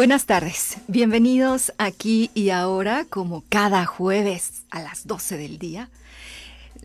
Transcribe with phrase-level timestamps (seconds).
[0.00, 5.90] Buenas tardes, bienvenidos aquí y ahora como cada jueves a las 12 del día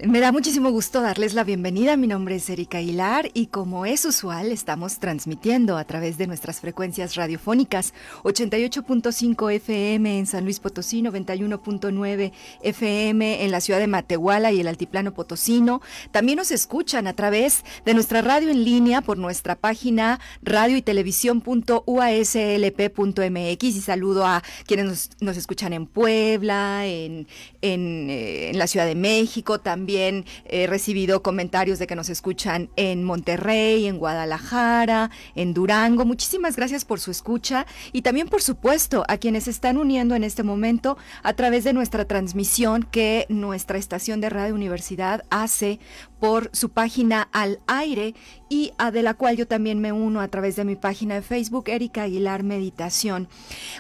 [0.04, 1.95] me da muchísimo gusto darles la bienvenida.
[1.95, 6.59] Mi nombre es Erika Aguilar y como es usual, estamos transmitiendo a través de nuestras
[6.59, 14.52] frecuencias radiofónicas 88.5 FM en San Luis Potosí, 91.9 FM en la ciudad de Matehuala
[14.52, 15.81] y el Altiplano Potosino.
[16.11, 20.81] También nos escuchan a través de nuestra radio en línea por nuestra página radio y
[20.81, 27.27] televisión.uaslp.mx y saludo a quienes nos, escuchan en Puebla, en,
[27.61, 32.09] en, eh, en la Ciudad de México, también también he recibido comentarios de que nos
[32.09, 36.05] escuchan en Monterrey, en Guadalajara, en Durango.
[36.05, 40.23] Muchísimas gracias por su escucha y también, por supuesto, a quienes se están uniendo en
[40.23, 45.80] este momento a través de nuestra transmisión que nuestra estación de Radio Universidad hace
[46.20, 48.16] por su página al aire
[48.49, 51.22] y a de la cual yo también me uno a través de mi página de
[51.22, 53.30] Facebook, Erika Aguilar Meditación.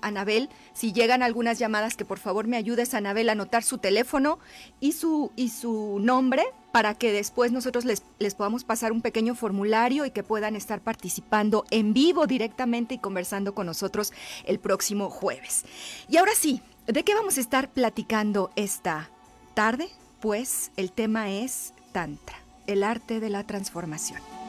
[0.00, 4.38] Anabel, si llegan algunas llamadas, que por favor me ayudes, Anabel, a anotar su teléfono
[4.80, 9.34] y su, y su nombre para que después nosotros les, les podamos pasar un pequeño
[9.34, 14.12] formulario y que puedan estar participando en vivo directamente y conversando con nosotros
[14.46, 15.64] el próximo jueves.
[16.08, 19.10] Y ahora sí, ¿de qué vamos a estar platicando esta
[19.54, 19.88] tarde?
[20.20, 24.39] Pues el tema es Tantra, el arte de la transformación.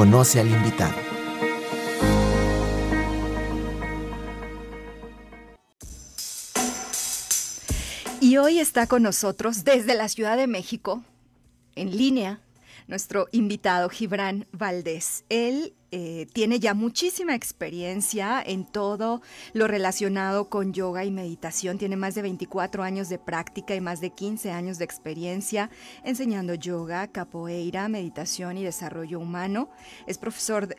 [0.00, 0.94] Conoce al invitado.
[8.18, 11.04] Y hoy está con nosotros desde la Ciudad de México,
[11.74, 12.40] en línea,
[12.86, 15.26] nuestro invitado Gibran Valdés.
[15.28, 21.78] Él eh, tiene ya muchísima experiencia en todo lo relacionado con yoga y meditación.
[21.78, 25.68] Tiene más de 24 años de práctica y más de 15 años de experiencia
[26.04, 29.70] enseñando yoga, capoeira, meditación y desarrollo humano.
[30.06, 30.76] Es profesor,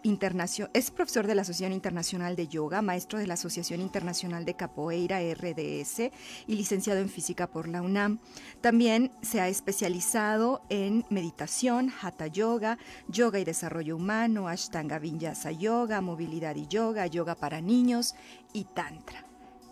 [0.74, 5.20] es profesor de la Asociación Internacional de Yoga, maestro de la Asociación Internacional de Capoeira,
[5.20, 6.12] RDS,
[6.48, 8.20] y licenciado en física por la UNAM.
[8.62, 12.78] También se ha especializado en meditación, hatha yoga,
[13.10, 18.16] yoga y desarrollo humano, ashtanga Vinyasa Yoga, Movilidad y Yoga, Yoga para Niños
[18.54, 19.26] y Tantra.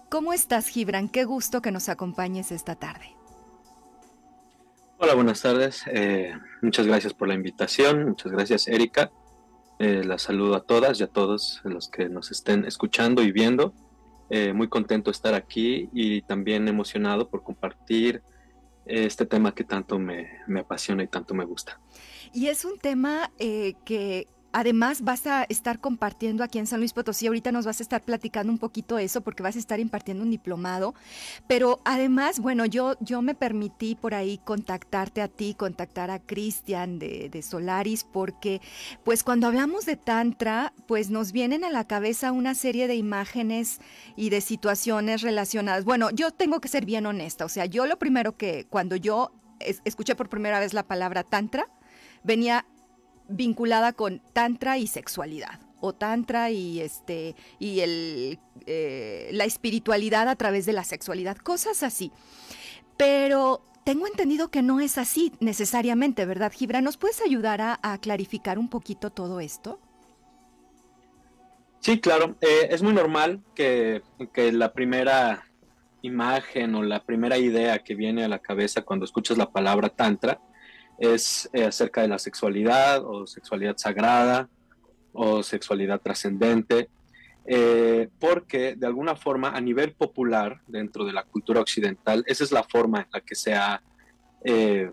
[0.10, 1.08] ¿Cómo estás, Gibran?
[1.08, 3.16] Qué gusto que nos acompañes esta tarde.
[4.98, 5.84] Hola, buenas tardes.
[5.88, 8.10] Eh, muchas gracias por la invitación.
[8.10, 9.12] Muchas gracias, Erika.
[9.78, 13.74] Eh, la saludo a todas y a todos los que nos estén escuchando y viendo.
[14.30, 18.22] Eh, muy contento de estar aquí y también emocionado por compartir
[18.86, 21.80] este tema que tanto me, me apasiona y tanto me gusta.
[22.34, 27.28] Y es un tema que además vas a estar compartiendo aquí en San Luis Potosí,
[27.28, 30.32] ahorita nos vas a estar platicando un poquito eso porque vas a estar impartiendo un
[30.32, 30.94] diplomado,
[31.48, 37.00] pero además, bueno, yo, yo me permití por ahí contactarte a ti, contactar a Cristian
[37.00, 38.62] de, de, Solaris, porque
[39.04, 43.80] pues cuando hablamos de Tantra, pues nos vienen a la cabeza una serie de imágenes
[44.16, 45.86] y de situaciones relacionadas.
[45.86, 49.32] Bueno, yo tengo que ser bien honesta, o sea, yo lo primero que cuando yo
[49.60, 51.68] escuché por primera vez la palabra Tantra,
[52.24, 52.66] venía
[53.30, 60.36] vinculada con tantra y sexualidad o tantra y este y el eh, la espiritualidad a
[60.36, 62.12] través de la sexualidad cosas así.
[62.98, 68.60] Pero tengo entendido que no es así necesariamente verdad Gibra nos puedes ayudar a, clarificar
[68.60, 69.80] un poquito todo esto
[71.80, 72.36] sí claro.
[72.42, 74.02] Eh, es muy normal que,
[74.34, 75.46] que la primera
[76.02, 80.42] imagen o la primera idea que viene a la cabeza cuando escuchas la palabra tantra
[81.00, 84.50] es eh, acerca de la sexualidad o sexualidad sagrada
[85.14, 86.90] o sexualidad trascendente,
[87.46, 92.52] eh, porque de alguna forma a nivel popular dentro de la cultura occidental, esa es
[92.52, 93.82] la forma en la que se ha
[94.44, 94.92] eh,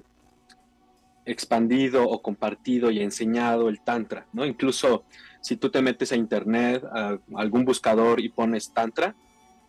[1.27, 4.47] expandido o compartido y enseñado el tantra, ¿no?
[4.47, 5.05] Incluso
[5.41, 9.15] si tú te metes a internet, a algún buscador y pones tantra,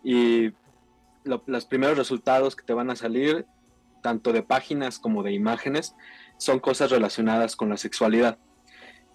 [0.02, 0.52] y
[1.24, 3.44] los primeros resultados que te van a salir,
[4.02, 5.94] tanto de páginas como de imágenes,
[6.38, 8.38] son cosas relacionadas con la sexualidad.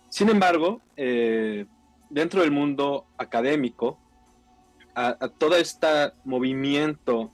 [0.09, 1.65] Sin embargo, eh,
[2.09, 3.99] dentro del mundo académico,
[4.93, 5.87] a, todo este
[6.23, 7.31] movimiento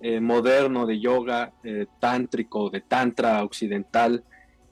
[0.00, 4.24] eh, moderno de yoga eh, tántrico, de tantra occidental,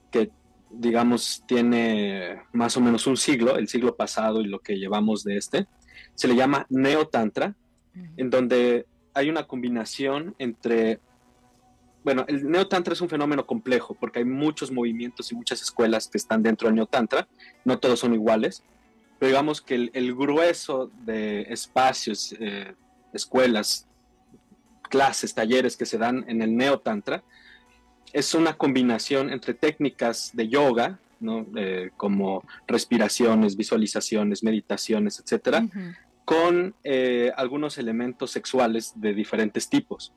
[0.09, 0.31] que
[0.71, 5.37] digamos tiene más o menos un siglo, el siglo pasado y lo que llevamos de
[5.37, 5.67] este,
[6.15, 7.55] se le llama neotantra,
[8.17, 10.99] en donde hay una combinación entre
[12.03, 16.17] bueno, el neotantra es un fenómeno complejo porque hay muchos movimientos y muchas escuelas que
[16.17, 17.27] están dentro del neotantra,
[17.65, 18.63] no todos son iguales,
[19.19, 22.73] pero digamos que el, grueso de espacios, eh,
[23.13, 23.87] escuelas,
[24.89, 27.23] clases, talleres que se dan en el neotantra
[28.11, 31.47] es una combinación entre técnicas de yoga, ¿no?
[31.55, 35.65] Eh, como respiraciones, visualizaciones, meditaciones, etcétera,
[36.25, 40.13] con eh, algunos elementos sexuales de diferentes tipos.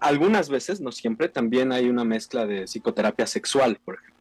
[0.00, 4.18] Algunas veces, no siempre, también hay una mezcla de psicoterapia sexual, por ejemplo.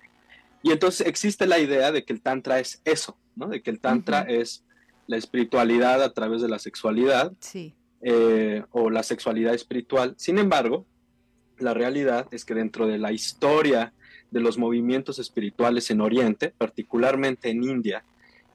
[0.64, 3.48] Y entonces existe la idea de que el tantra es eso, ¿no?
[3.48, 4.64] De que el tantra es
[5.06, 7.74] la espiritualidad a través de la sexualidad sí.
[8.02, 10.14] Eh, o la sexualidad espiritual.
[10.18, 10.86] Sin embargo,
[11.60, 13.94] la realidad es que dentro de la historia
[14.32, 18.04] de los movimientos espirituales en Oriente, particularmente en India,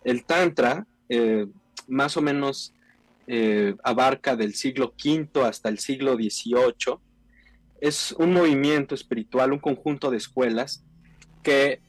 [0.05, 1.47] el tantra eh,
[1.89, 2.75] más o menos
[3.27, 6.99] eh, abarca del siglo V hasta el siglo XVIII
[7.83, 10.85] es un movimiento espiritual, un conjunto de escuelas
[11.43, 11.81] que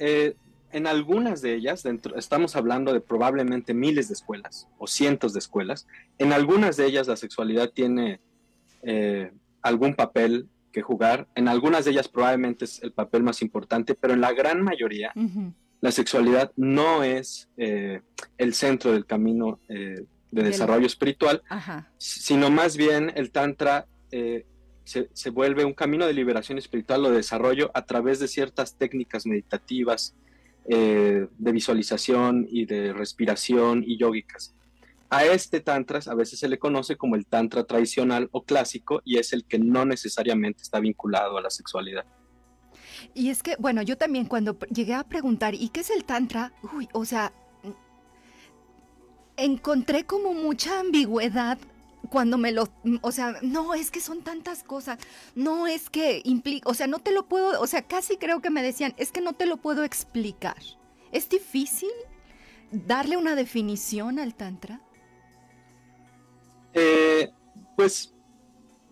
[0.00, 0.34] eh,
[0.72, 5.38] en algunas de ellas, dentro, estamos hablando de probablemente miles de escuelas o cientos de
[5.38, 5.86] escuelas,
[6.18, 8.18] en algunas de ellas la sexualidad tiene
[8.82, 9.30] eh,
[9.62, 14.14] algún papel que jugar, en algunas de ellas probablemente es el papel más importante, pero
[14.14, 15.12] en la gran mayoría
[15.80, 18.00] la sexualidad no es eh,
[18.36, 20.06] el centro del camino de
[20.42, 21.40] desarrollo espiritual,
[21.98, 23.86] sino más bien el tantra
[24.86, 29.26] se, vuelve un camino de liberación espiritual o de desarrollo a través de ciertas técnicas
[29.26, 30.14] meditativas,
[30.68, 34.54] eh, de visualización y de respiración y yógicas.
[35.10, 39.18] A este tantra a veces se le conoce como el tantra tradicional o clásico y
[39.18, 42.04] es el que no necesariamente está vinculado a la sexualidad.
[43.14, 46.52] Y es que, bueno, yo también cuando llegué a preguntar, ¿y qué es el tantra?
[46.74, 47.32] Uy, o sea,
[49.36, 51.58] encontré como mucha ambigüedad
[52.10, 52.68] cuando me lo,
[53.02, 54.98] o sea, no, es que son tantas cosas,
[55.34, 58.50] no es que implica, o sea, no te lo puedo, o sea, casi creo que
[58.50, 60.56] me decían, es que no te lo puedo explicar.
[61.12, 61.90] ¿Es difícil
[62.70, 64.80] darle una definición al tantra?
[66.74, 67.30] Eh,
[67.74, 68.14] pues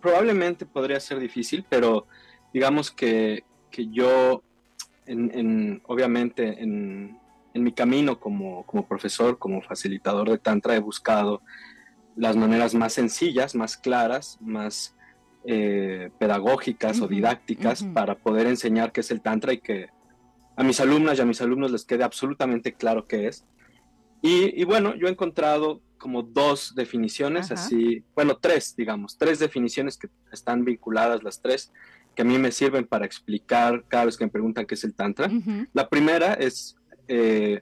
[0.00, 2.06] probablemente podría ser difícil, pero
[2.52, 3.44] digamos que,
[3.90, 4.42] yo,
[5.06, 7.18] en, obviamente, en,
[7.52, 11.42] en, mi camino como, como profesor, como facilitador de tantra, he buscado
[12.16, 14.94] las maneras más sencillas, más claras, más
[15.44, 19.88] eh, pedagógicas o didácticas para poder enseñar qué es el Tantra y que
[20.56, 23.44] a mis alumnas y a mis alumnos les quede absolutamente claro qué es.
[24.22, 30.08] Y, bueno, yo he encontrado como dos definiciones, así, bueno, tres, digamos, tres definiciones que
[30.32, 31.70] están vinculadas, las tres,
[32.14, 34.94] que a mí me sirven para explicar cada vez que me preguntan qué es el
[34.94, 35.30] Tantra.
[35.74, 36.74] La primera es
[37.06, 37.60] eh,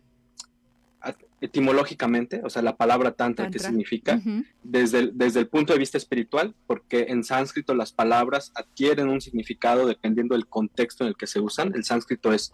[1.42, 4.22] etimológicamente, o sea, la palabra tantra, que significa,
[4.62, 9.20] desde, el, desde el punto de vista espiritual, porque en sánscrito las palabras adquieren un
[9.20, 11.72] significado dependiendo del contexto en el que se usan.
[11.74, 12.52] El sánscrito es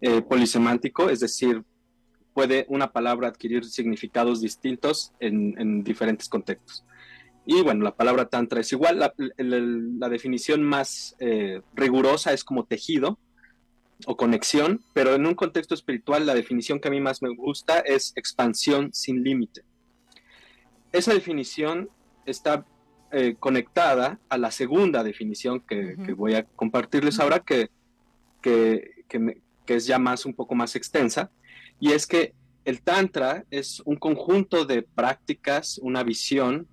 [0.00, 1.64] eh, polisemántico, es decir,
[2.32, 6.84] puede una palabra adquirir significados distintos en, diferentes contextos.
[7.44, 13.18] Y bueno, la palabra tantra es igual, la, definición más eh, rigurosa es como tejido
[14.06, 17.80] o conexión, pero en un contexto espiritual la definición que a mí más me gusta
[17.80, 19.62] es expansión sin límite.
[20.92, 21.90] Esa definición
[22.24, 22.64] está
[23.10, 27.70] eh, conectada a la segunda definición que, voy a compartirles ahora, que,
[28.42, 28.92] que,
[29.66, 31.30] es ya más un poco más extensa,
[31.80, 32.32] y es que
[32.64, 36.68] el Tantra es un conjunto de prácticas, una visión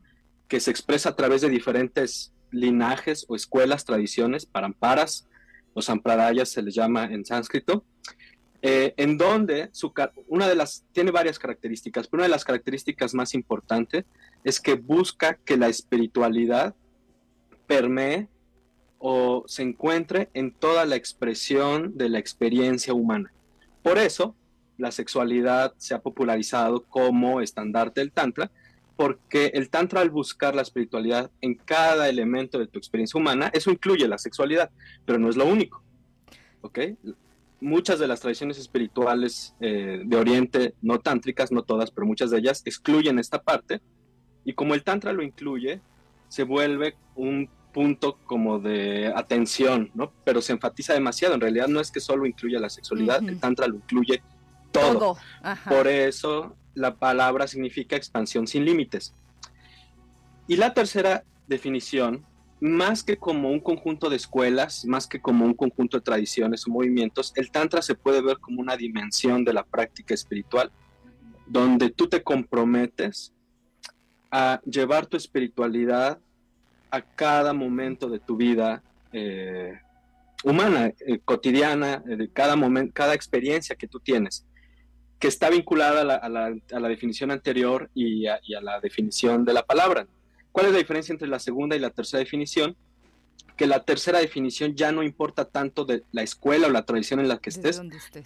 [0.47, 5.27] que se expresa a través de diferentes linajes o escuelas, tradiciones, paramparas,
[5.75, 7.83] o sampradayas se les llama en sánscrito,
[8.61, 9.93] eh, en donde su,
[10.27, 14.05] una de las, tiene varias características, pero una de las características más importantes
[14.43, 16.73] es que busca que la espiritualidad
[17.67, 18.29] permee
[18.97, 23.31] o se encuentre en toda la expresión de la experiencia humana.
[23.83, 24.33] Por eso,
[24.77, 28.49] la sexualidad se ha popularizado como estandarte del Tantra,
[28.95, 33.71] porque el Tantra al buscar la espiritualidad en cada elemento de tu experiencia humana, eso
[33.71, 34.69] incluye la sexualidad,
[35.05, 35.83] pero no es lo único.
[36.61, 36.79] ¿Ok?
[37.59, 42.39] Muchas de las tradiciones espirituales eh, de Oriente, no tántricas, no todas, pero muchas de
[42.39, 43.81] ellas excluyen esta parte
[44.45, 45.81] y como el Tantra lo incluye,
[46.27, 50.13] se vuelve un punto como de atención, ¿no?
[50.23, 51.33] Pero se enfatiza demasiado.
[51.33, 54.21] En realidad no es que solo incluya la sexualidad, el Tantra lo incluye
[54.71, 55.17] todo.
[55.67, 59.13] Por eso la palabra significa expansión sin límites.
[60.47, 62.25] Y la tercera definición,
[62.59, 66.71] más que como un conjunto de escuelas, más que como un conjunto de tradiciones o
[66.71, 70.71] movimientos, el Tantra se puede ver como una dimensión de la práctica espiritual,
[71.47, 73.33] donde tú te comprometes
[74.31, 76.19] a llevar tu espiritualidad
[76.91, 79.79] a cada momento de tu vida eh,
[80.43, 84.45] humana, eh, cotidiana, eh, cada momento, cada experiencia que tú tienes,
[85.25, 90.05] que está vinculada a la, definición anterior y a, la definición de la palabra.
[90.51, 92.75] ¿Cuál es la diferencia entre la segunda y la tercera definición?
[93.57, 97.27] Que la tercera definición ya no importa tanto de la escuela o la tradición en
[97.27, 97.81] la que estés,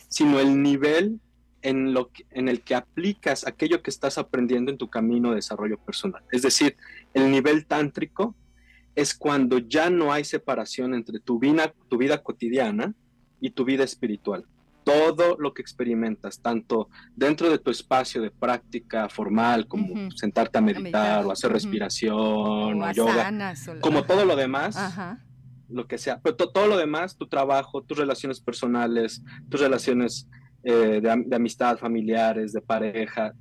[0.10, 1.22] sino el nivel
[1.62, 5.78] en, lo en el que aplicas aquello que estás aprendiendo en tu camino de desarrollo
[5.78, 6.22] personal.
[6.34, 6.76] Es decir,
[7.14, 8.36] el nivel tántrico
[8.94, 12.94] es cuando ya no hay separación entre tu vida, tu vida cotidiana
[13.40, 14.46] y tu vida espiritual.
[14.90, 20.62] Todo lo que experimentas, tanto dentro de tu espacio de práctica formal, como sentarte a
[20.62, 24.76] meditar, o hacer respiración o, yoga, como todo lo demás,
[25.70, 30.28] lo que sea, pero todo lo demás, tu trabajo, tus relaciones personales, tus relaciones
[30.64, 33.34] eh, de, amistad, familiares, de pareja,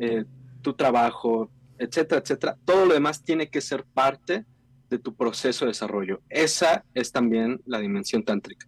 [0.00, 0.24] eh,
[0.60, 2.56] tu trabajo, etcétera, etcétera.
[2.64, 4.44] Todo lo demás tiene que ser parte
[4.90, 6.20] de tu proceso de desarrollo.
[6.28, 8.66] Esa es también la dimensión tántrica.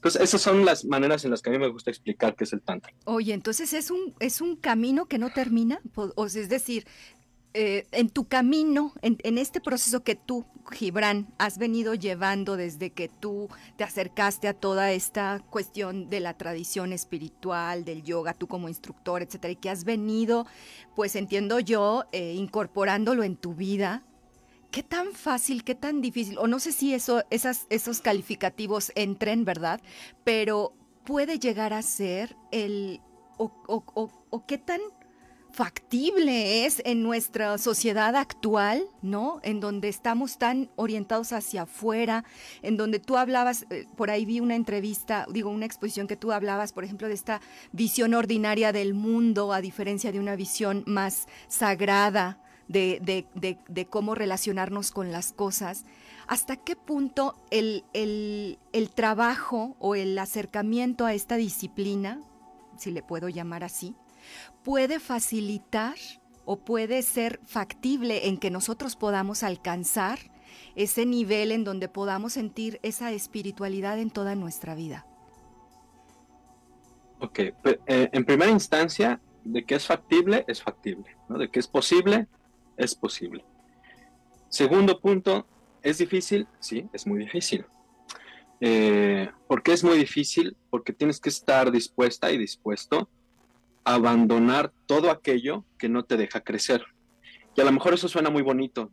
[0.00, 2.54] Entonces, esas son las maneras en las que a mí me gusta explicar qué es
[2.54, 2.90] el tantra.
[3.04, 6.86] Oye, entonces es un, es un camino que no termina, o es decir,
[7.52, 13.08] eh, en tu camino, en, este proceso que tú, Gibran, has venido llevando desde que
[13.08, 18.68] tú te acercaste a toda esta cuestión de la tradición espiritual, del yoga, tú como
[18.68, 20.46] instructor, etcétera, y que has venido,
[20.94, 24.04] pues entiendo yo, eh, incorporándolo en tu vida.
[24.70, 26.38] ¿Qué tan fácil, qué tan difícil?
[26.38, 29.80] O no sé si eso, esas, esos calificativos entren, ¿verdad?
[30.24, 30.74] Pero
[31.04, 33.00] puede llegar a ser el.
[33.36, 34.80] o, o qué tan
[35.52, 39.40] factible es en nuestra sociedad actual, ¿no?
[39.42, 42.24] En donde estamos tan orientados hacia afuera,
[42.62, 46.32] en donde tú hablabas, eh, por ahí vi una entrevista, digo, una exposición que tú
[46.32, 47.40] hablabas, por ejemplo, de esta
[47.72, 52.38] visión ordinaria del mundo, a diferencia de una visión más sagrada
[52.70, 55.84] de, cómo relacionarnos con las cosas.
[56.26, 62.20] ¿Hasta qué punto el, el trabajo o el acercamiento a esta disciplina,
[62.76, 63.94] si le puedo llamar así,
[64.62, 65.96] puede facilitar
[66.44, 70.18] o puede ser factible en que nosotros podamos alcanzar
[70.76, 75.06] ese nivel en donde podamos sentir esa espiritualidad en toda nuestra vida?
[77.18, 77.54] Ok, eh,
[77.86, 81.38] en primera instancia, de que es factible, es factible, ¿no?
[81.38, 82.26] De que es posible,
[82.80, 83.44] es posible.
[84.48, 85.46] Segundo punto,
[85.82, 86.46] ¿es difícil?
[86.58, 87.64] Sí, es muy difícil.
[88.60, 90.56] Eh, ¿Por qué es muy difícil?
[90.70, 93.08] Porque tienes que estar dispuesta y dispuesto
[93.84, 96.84] abandonar todo aquello que no te deja crecer.
[97.56, 98.90] Y a lo mejor eso suena muy bonito,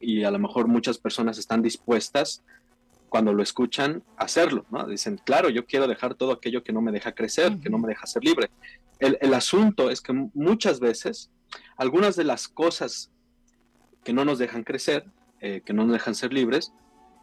[0.00, 2.42] y, a lo mejor muchas personas están dispuestas
[3.08, 4.86] cuando lo escuchan a hacerlo, ¿no?
[4.86, 7.88] Dicen, claro, yo quiero dejar todo aquello que no me deja crecer, que no me
[7.88, 8.50] deja ser libre.
[8.98, 11.30] El, asunto es que muchas veces
[11.76, 13.10] algunas de las cosas
[14.06, 15.04] que no nos dejan crecer,
[15.40, 16.72] eh, que no nos dejan ser libres,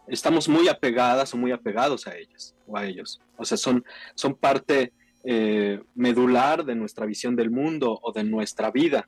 [0.05, 3.21] estamos muy apegadas o muy apegados a ellas o a ellos.
[3.37, 3.85] O sea, son,
[4.15, 4.91] son parte
[5.23, 9.07] eh, medular de nuestra visión del mundo o de nuestra vida.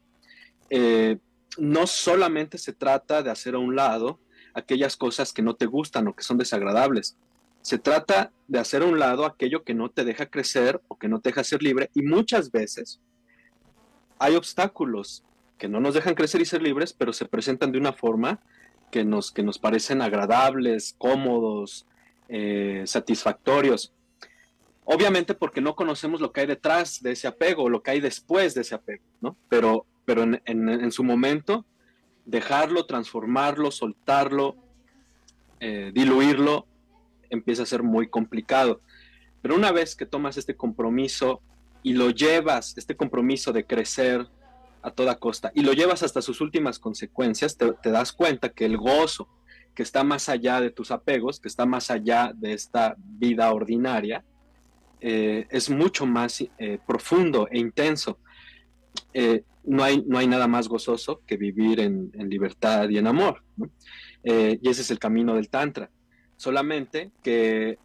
[0.69, 1.17] Eh,
[1.57, 4.21] no solamente se trata de hacer a un lado
[4.53, 7.17] aquellas cosas que no te gustan o que son desagradables.
[7.61, 11.09] Se trata de hacer a un lado aquello que no te deja crecer o que
[11.09, 13.01] no te deja ser libre y muchas veces
[14.17, 15.25] hay obstáculos
[15.57, 18.39] que no nos dejan crecer y ser libres, pero se presentan de una forma
[18.91, 21.85] que nos, que nos parecen agradables, cómodos,
[22.29, 23.93] eh, satisfactorios.
[24.83, 28.53] Obviamente porque no conocemos lo que hay detrás de ese apego, lo que hay después
[28.53, 29.35] de ese apego, ¿no?
[29.49, 31.65] Pero, pero en, su momento,
[32.25, 34.55] dejarlo, transformarlo, soltarlo,
[35.59, 36.67] eh, diluirlo,
[37.31, 38.81] empieza a ser muy complicado.
[39.41, 41.41] Pero una vez que tomas este compromiso
[41.81, 44.27] y lo llevas, este compromiso de crecer
[44.85, 48.77] a toda costa, y lo llevas hasta sus últimas consecuencias, te, das cuenta que el
[48.77, 49.27] gozo
[49.73, 54.23] que está más allá de tus apegos, que está más allá de esta vida ordinaria,
[55.01, 58.19] eh, es mucho más eh, profundo e intenso.
[59.11, 63.43] Eh, no, hay, no hay nada más gozoso que vivir en, libertad y en amor.
[64.23, 65.89] y ese es el camino del Tantra.
[66.37, 67.79] Solamente que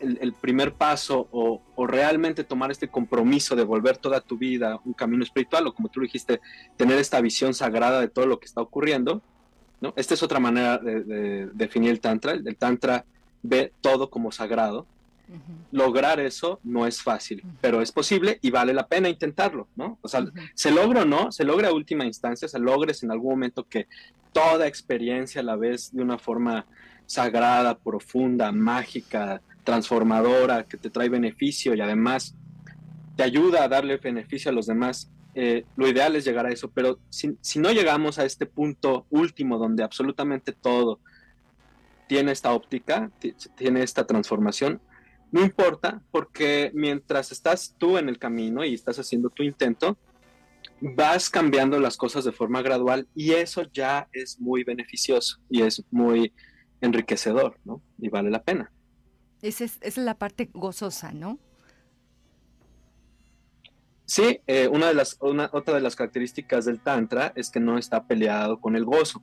[0.00, 5.22] el, primer paso o, realmente tomar este compromiso de volver toda tu vida un camino
[5.22, 6.40] espiritual o como tú dijiste,
[6.76, 9.22] tener esta visión sagrada de todo lo que está ocurriendo,
[9.80, 9.92] ¿no?
[9.96, 12.32] Esta es otra manera de, definir el Tantra.
[12.32, 13.04] El, Tantra
[13.42, 14.86] ve todo como sagrado.
[15.72, 19.98] Lograr eso no es fácil, pero es posible y vale la pena intentarlo, ¿no?
[20.00, 20.24] O sea,
[20.54, 23.88] se logra o no, se logra a última instancia, se logres en algún momento que
[24.32, 26.64] toda experiencia a la vez de una forma
[27.06, 32.34] sagrada, profunda, mágica, transformadora, que te trae beneficio y además
[33.16, 35.10] te ayuda a darle beneficio a los demás.
[35.34, 39.58] Eh, lo ideal es llegar a eso, pero si, no llegamos a este punto último
[39.58, 41.00] donde absolutamente todo
[42.08, 43.10] tiene esta óptica,
[43.56, 44.80] tiene esta transformación,
[45.32, 49.98] no importa, porque mientras estás tú en el camino y estás haciendo tu intento,
[50.80, 55.82] vas cambiando las cosas de forma gradual y eso ya es muy beneficioso y es
[55.90, 56.32] muy
[56.80, 57.82] enriquecedor, ¿no?
[57.98, 58.70] Y vale la pena.
[59.42, 61.38] Esa es, la parte gozosa, ¿no?
[64.06, 68.06] Sí, eh, una de las, otra de las características del Tantra es que no está
[68.06, 69.20] peleado con el gozo.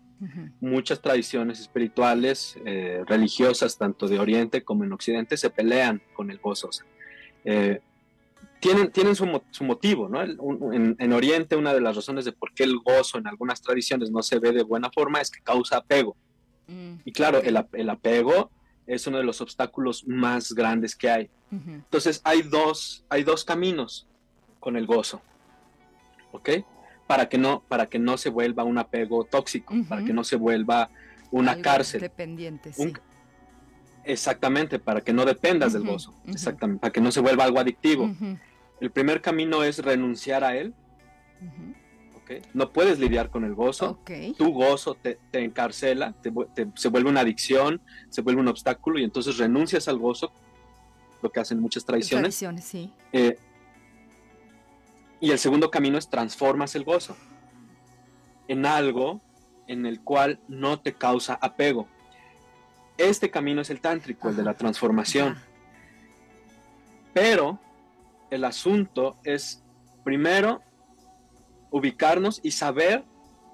[0.60, 6.38] Muchas tradiciones espirituales, eh, religiosas, tanto de Oriente como en Occidente, se pelean con el
[6.38, 6.70] gozo.
[7.46, 7.80] Eh,
[8.60, 9.26] tienen, tienen su,
[9.64, 10.22] motivo, ¿no?
[10.22, 14.22] En, Oriente, una de las razones de por qué el gozo en algunas tradiciones no
[14.22, 16.16] se ve de buena forma es que causa apego.
[16.68, 18.52] Mm, y claro, el, el apego
[18.88, 21.30] es uno de los obstáculos más grandes que hay.
[21.52, 24.08] Entonces hay dos, hay dos caminos
[24.60, 25.22] con el gozo,
[26.32, 26.50] ¿ok?
[27.06, 30.36] Para que no, para que no se vuelva un apego tóxico, para que no se
[30.36, 30.90] vuelva
[31.30, 32.02] una cárcel.
[32.02, 32.94] Dependiente, sí.
[34.04, 38.10] exactamente, para que no dependas del gozo, exactamente, para que no se vuelva algo adictivo.
[38.80, 40.74] El primer camino es renunciar a él.
[42.54, 44.00] No puedes lidiar con el gozo.
[44.38, 46.16] Tu gozo te, encarcela,
[46.76, 50.32] se vuelve una adicción, se vuelve un obstáculo y entonces renuncias al gozo,
[51.22, 52.38] lo que hacen muchas tradiciones.
[52.38, 52.92] Tradiciones, sí.
[53.12, 53.38] Eh,
[55.20, 57.16] y el segundo camino es transformas el gozo
[58.48, 59.22] en algo
[59.68, 61.88] en el cual no te causa apego.
[62.98, 65.38] Este camino es el tántrico, el de la transformación.
[67.14, 67.60] Pero
[68.30, 69.64] el asunto es,
[70.04, 70.62] primero,
[71.74, 73.04] ubicarnos y saber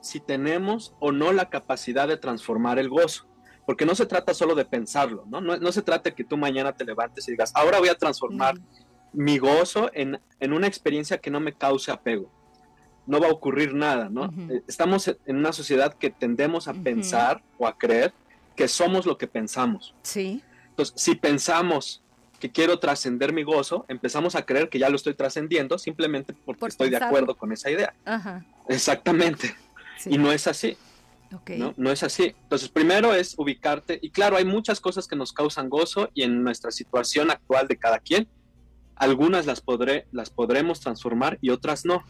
[0.01, 3.25] si tenemos o no la capacidad de transformar el gozo.
[3.65, 5.39] Porque no se trata solo de pensarlo, ¿no?
[5.39, 8.55] No, se trata que tú mañana te levantes y digas, ahora voy a transformar
[9.13, 12.29] mi gozo en, una experiencia que no me cause apego.
[13.07, 14.25] No va a ocurrir nada, ¿no?
[14.49, 18.13] Eh, estamos en una sociedad que tendemos a pensar o a creer
[18.55, 19.95] que somos lo que pensamos.
[20.03, 20.43] Sí.
[20.71, 22.03] Entonces, si pensamos
[22.39, 26.67] que quiero trascender mi gozo, empezamos a creer que ya lo estoy trascendiendo simplemente porque
[26.67, 27.93] estoy de acuerdo con esa idea.
[28.67, 29.55] Exactamente.
[30.05, 30.77] Y no es así.
[31.57, 31.73] ¿no?
[31.77, 32.35] no es así.
[32.43, 36.43] Entonces, primero es ubicarte, y claro, hay muchas cosas que nos causan gozo y en
[36.43, 38.27] nuestra situación actual de cada quien,
[38.95, 42.03] algunas las, podré, las podremos transformar y otras no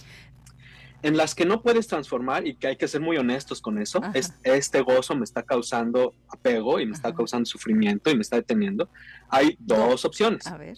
[1.01, 4.01] en las que no puedes transformar y que hay que ser muy honestos con eso,
[4.13, 8.35] es, este gozo me está causando apego y me está causando sufrimiento y me está
[8.35, 8.89] deteniendo,
[9.29, 10.45] hay dos opciones.
[10.47, 10.77] A ver.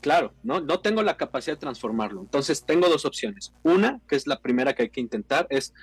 [0.00, 0.60] Claro, ¿no?
[0.60, 2.20] no tengo la capacidad de transformarlo.
[2.20, 3.52] Entonces tengo dos opciones.
[3.62, 5.74] Una, que es la primera que hay que intentar, es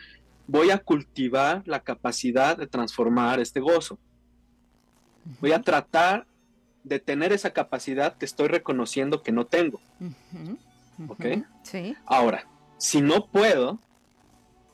[0.48, 4.00] voy a cultivar la capacidad de transformar este gozo.
[5.42, 6.26] Voy a tratar
[6.84, 9.82] de tener esa capacidad que estoy reconociendo que no tengo.
[11.10, 11.26] ¿Ok?
[11.64, 11.96] Sí.
[12.06, 12.48] Ahora,
[12.86, 13.80] si no puedo,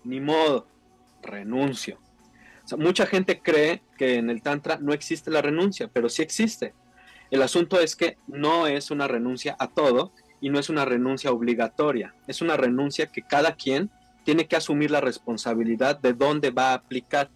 [0.03, 0.67] ni modo,
[1.21, 1.97] renuncio.
[2.77, 6.73] mucha gente cree que en el Tantra no existe la renuncia, pero sí existe.
[7.29, 11.31] El asunto es que no es una renuncia a todo y no es una renuncia
[11.31, 13.89] obligatoria, es una renuncia que cada quien
[14.23, 17.29] tiene que asumir la responsabilidad de dónde va a aplicar.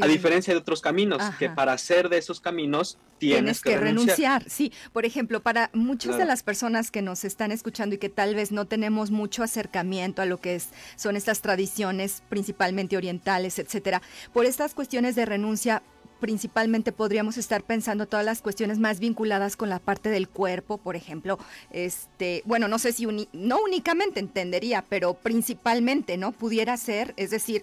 [0.00, 4.48] A diferencia de otros caminos, que para hacer de esos caminos tienes, que, renunciar.
[4.48, 8.36] Sí, por ejemplo, para muchas de las personas que nos están escuchando y que tal
[8.36, 14.02] vez no tenemos mucho acercamiento a lo que es, son estas tradiciones, principalmente orientales, etcétera,
[14.32, 15.82] por estas cuestiones de renuncia
[16.20, 20.96] principalmente podríamos estar pensando todas las cuestiones más vinculadas con la parte del cuerpo, por
[20.96, 21.38] ejemplo,
[21.70, 26.32] este, bueno, no sé si no únicamente entendería, pero principalmente, ¿no?
[26.32, 27.62] Pudiera ser, es decir,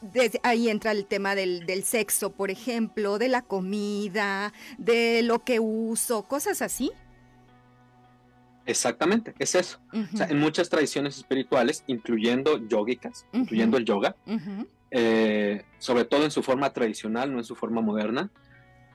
[0.00, 5.44] desde ahí entra el tema del, del sexo, por ejemplo, de la comida, de lo
[5.44, 6.92] que uso, cosas así.
[8.64, 9.80] Exactamente, es eso.
[9.92, 14.16] o sea, en muchas tradiciones espirituales, incluyendo yógicas, incluyendo el yoga,
[14.94, 18.30] eh, sobre todo en su forma tradicional, no en su forma moderna,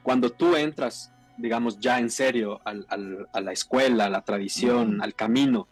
[0.03, 5.67] cuando tú entras, digamos, ya en serio a la escuela, a la tradición, al camino,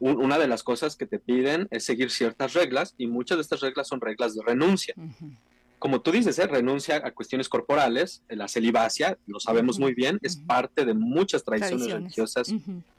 [0.00, 3.60] una de las cosas que te piden es seguir ciertas reglas y muchas de estas
[3.60, 4.94] reglas son reglas de renuncia.
[5.78, 6.46] Como tú dices, ¿eh?
[6.46, 11.92] renuncia a cuestiones corporales, la celibacia, lo sabemos muy bien, es parte de muchas tradiciones,
[11.92, 12.54] religiosas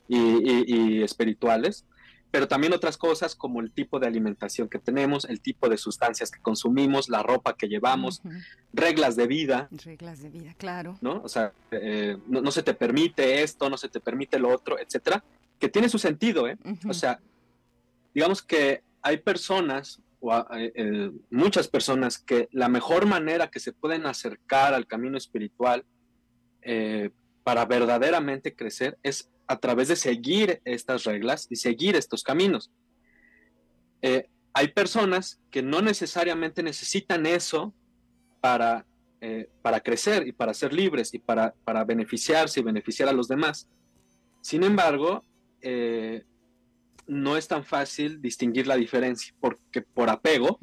[0.07, 1.85] y espirituales
[2.33, 6.31] pero también otras cosas como el tipo de alimentación que tenemos, el tipo de sustancias
[6.31, 8.23] que consumimos, la ropa que llevamos,
[8.73, 9.67] reglas de vida.
[9.69, 10.97] Reglas de vida, claro.
[10.99, 11.21] ¿No?
[11.23, 15.23] O sea, eh, no, se te permite esto, no se te permite lo otro, etcétera,
[15.59, 16.57] que tiene su sentido, ¿eh?
[16.89, 17.19] O sea,
[18.15, 23.73] digamos que hay personas, o eh, eh, muchas personas, que la mejor manera que se
[23.73, 25.85] pueden acercar al camino espiritual
[27.43, 32.71] para verdaderamente crecer es a través de seguir estas reglas y seguir estos caminos.
[34.01, 37.73] Eh, hay personas que no necesariamente necesitan eso
[38.41, 38.85] para,
[39.21, 43.27] eh, para crecer y para ser libres y para, para, beneficiarse y beneficiar a los
[43.27, 43.67] demás.
[44.41, 45.23] Sin embargo,
[45.61, 46.23] eh,
[47.07, 50.59] no es tan fácil distinguir la diferencia, porque por apego,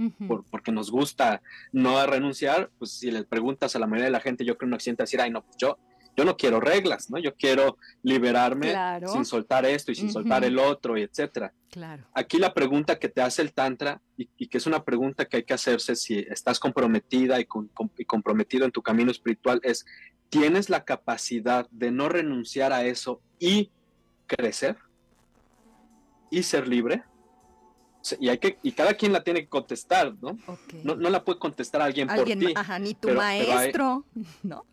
[0.51, 4.45] porque nos gusta no renunciar, pues si le preguntas a la mayoría de la gente,
[4.45, 5.79] yo creo que no siente decir, ay, no, pues yo,
[6.21, 7.19] yo no quiero reglas, ¿no?
[7.19, 8.75] Yo quiero liberarme
[9.07, 11.55] sin soltar esto y sin soltar el otro y etcétera.
[11.71, 12.05] Claro.
[12.13, 15.45] Aquí la pregunta que te hace el tantra y, que es una pregunta que hay
[15.45, 17.47] que hacerse si estás comprometida y,
[18.05, 19.87] comprometido en tu camino espiritual es
[20.29, 23.71] ¿tienes la capacidad de no renunciar a eso y
[24.27, 24.77] crecer
[26.31, 27.03] y ser libre?
[28.19, 30.39] y hay que y cada quien la tiene que contestar, ¿no?
[30.85, 32.53] No, la puede contestar alguien, por ti.
[32.57, 34.05] Ajá, ni tu maestro,
[34.43, 34.65] ¿no?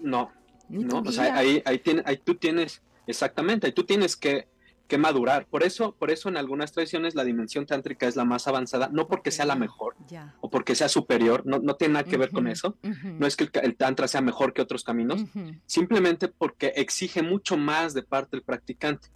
[0.00, 0.32] No,
[0.68, 1.02] ¿no?
[1.04, 4.48] O sea, ahí, ahí, ahí tú tienes, exactamente, ahí tú tienes que,
[4.88, 5.46] que, madurar.
[5.46, 9.08] Por eso, por eso en algunas tradiciones la dimensión tántrica es la más avanzada, no
[9.08, 9.96] porque sea la mejor
[10.40, 12.76] o porque sea superior, no, no tiene nada que ver con eso.
[12.82, 15.24] No es que el, tantra sea mejor que otros caminos,
[15.66, 19.08] simplemente porque exige mucho más de parte del practicante.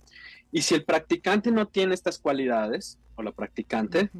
[0.53, 4.11] Y si el practicante no tiene estas cualidades, o la practicante,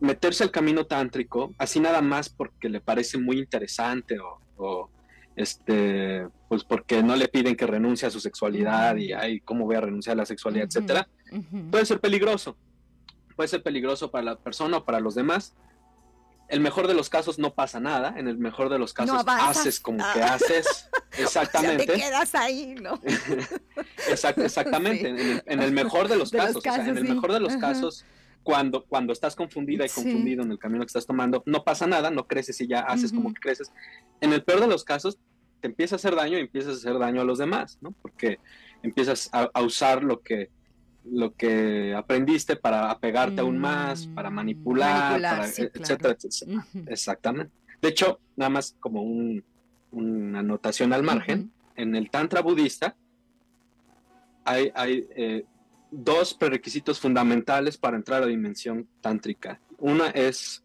[0.00, 4.90] meterse al camino tántrico, así nada más porque le parece muy interesante o
[5.38, 9.76] este, pues porque no le piden que renuncie a su sexualidad y ay, cómo voy
[9.76, 11.08] a renunciar a la sexualidad, etcétera,
[11.70, 12.56] puede ser peligroso.
[13.36, 15.54] Puede ser peligroso para la persona o para los demás.
[16.48, 19.78] El mejor de los casos no pasa nada, en el mejor de los casos haces
[19.78, 20.34] como que ah.
[20.34, 20.90] haces.
[21.18, 21.86] Exactamente.
[21.86, 23.00] te quedas ahí, ¿no?
[24.08, 25.08] exactamente,
[25.46, 28.04] en, el, mejor de los casos, en el mejor de los casos
[28.48, 32.10] cuando, cuando estás confundida y confundido en el camino que estás tomando, no pasa nada,
[32.10, 33.70] no creces y ya haces como que creces.
[34.22, 35.18] En el peor de los casos,
[35.60, 37.92] te empieza a hacer daño y empiezas a hacer daño a los demás, ¿no?
[38.00, 38.38] Porque
[38.82, 40.48] empiezas a, usar lo que,
[41.04, 46.66] lo que aprendiste para apegarte aún más, para manipular, etcétera, etcétera.
[46.86, 47.52] Exactamente.
[47.82, 52.96] De hecho, nada más como una anotación al margen, en el Tantra budista
[54.46, 55.44] hay, hay eh,
[55.90, 59.60] dos prerequisitos fundamentales para entrar a la dimensión tántrica.
[59.78, 60.62] Una es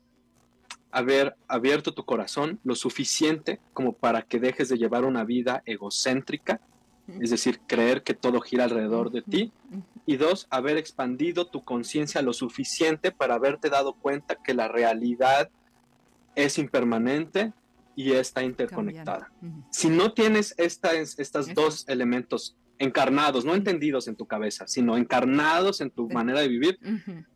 [0.91, 6.61] haber abierto tu corazón lo suficiente como para que dejes de llevar una vida egocéntrica,
[7.19, 9.51] es decir, creer que todo gira alrededor de ti.
[10.05, 15.49] Y dos, haber expandido tu conciencia lo suficiente para haberte dado cuenta que la realidad
[16.35, 17.53] es impermanente
[17.95, 19.31] y está interconectada.
[19.71, 25.89] Si no tienes estos dos elementos encarnados, no entendidos en tu cabeza, sino encarnados en
[25.89, 26.79] tu manera de vivir,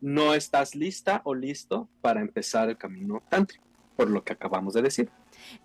[0.00, 3.64] no estás lista o listo para empezar el camino tántrico,
[3.96, 5.10] por lo que acabamos de decir.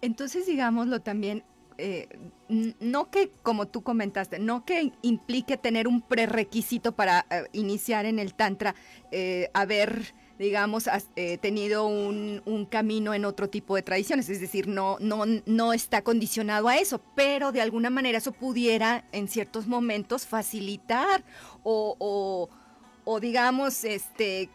[0.01, 1.43] Entonces, digámoslo también,
[1.77, 2.07] eh,
[2.49, 8.19] no que, como tú comentaste, no que implique tener un prerequisito para eh, iniciar en
[8.19, 8.75] el Tantra,
[9.11, 14.41] eh, haber digamos, ha eh, tenido un, un, camino en otro tipo de tradiciones, es
[14.41, 19.27] decir, no, no, no está condicionado a eso, pero de alguna manera eso pudiera en
[19.27, 21.23] ciertos momentos facilitar
[21.63, 22.49] o, o,
[23.05, 24.49] o digamos, este,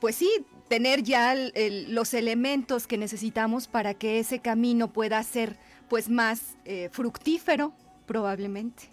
[0.00, 0.30] pues sí,
[0.68, 1.34] tener ya
[1.88, 5.56] los elementos que necesitamos para que ese camino pueda ser
[5.88, 7.72] pues más eh, fructífero,
[8.06, 8.84] probablemente.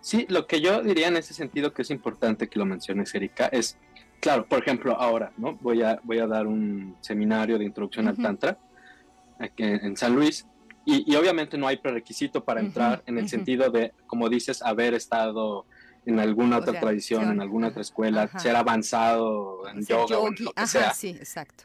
[0.00, 3.46] Sí, lo que yo diría en ese sentido que es importante que lo menciones, Erika,
[3.46, 3.78] es,
[4.24, 5.56] claro, por ejemplo, ahora, ¿no?
[5.56, 8.58] Voy a, voy a dar un seminario de introducción al Tantra
[9.38, 10.46] aquí en San Luis
[10.86, 15.66] y, obviamente no hay prerequisito para entrar en el sentido de, como dices, haber estado
[16.06, 20.66] en alguna otra tradición, en alguna otra escuela, ser avanzado en yoga, o lo que
[20.66, 20.94] sea.
[20.94, 21.64] Sí, exacto.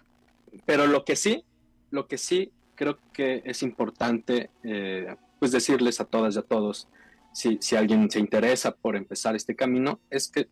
[0.65, 1.45] Pero lo que sí,
[1.91, 6.89] lo que sí creo que es importante, eh, pues decirles a todas y a todos,
[7.31, 10.49] si, si alguien se interesa por empezar este camino, es que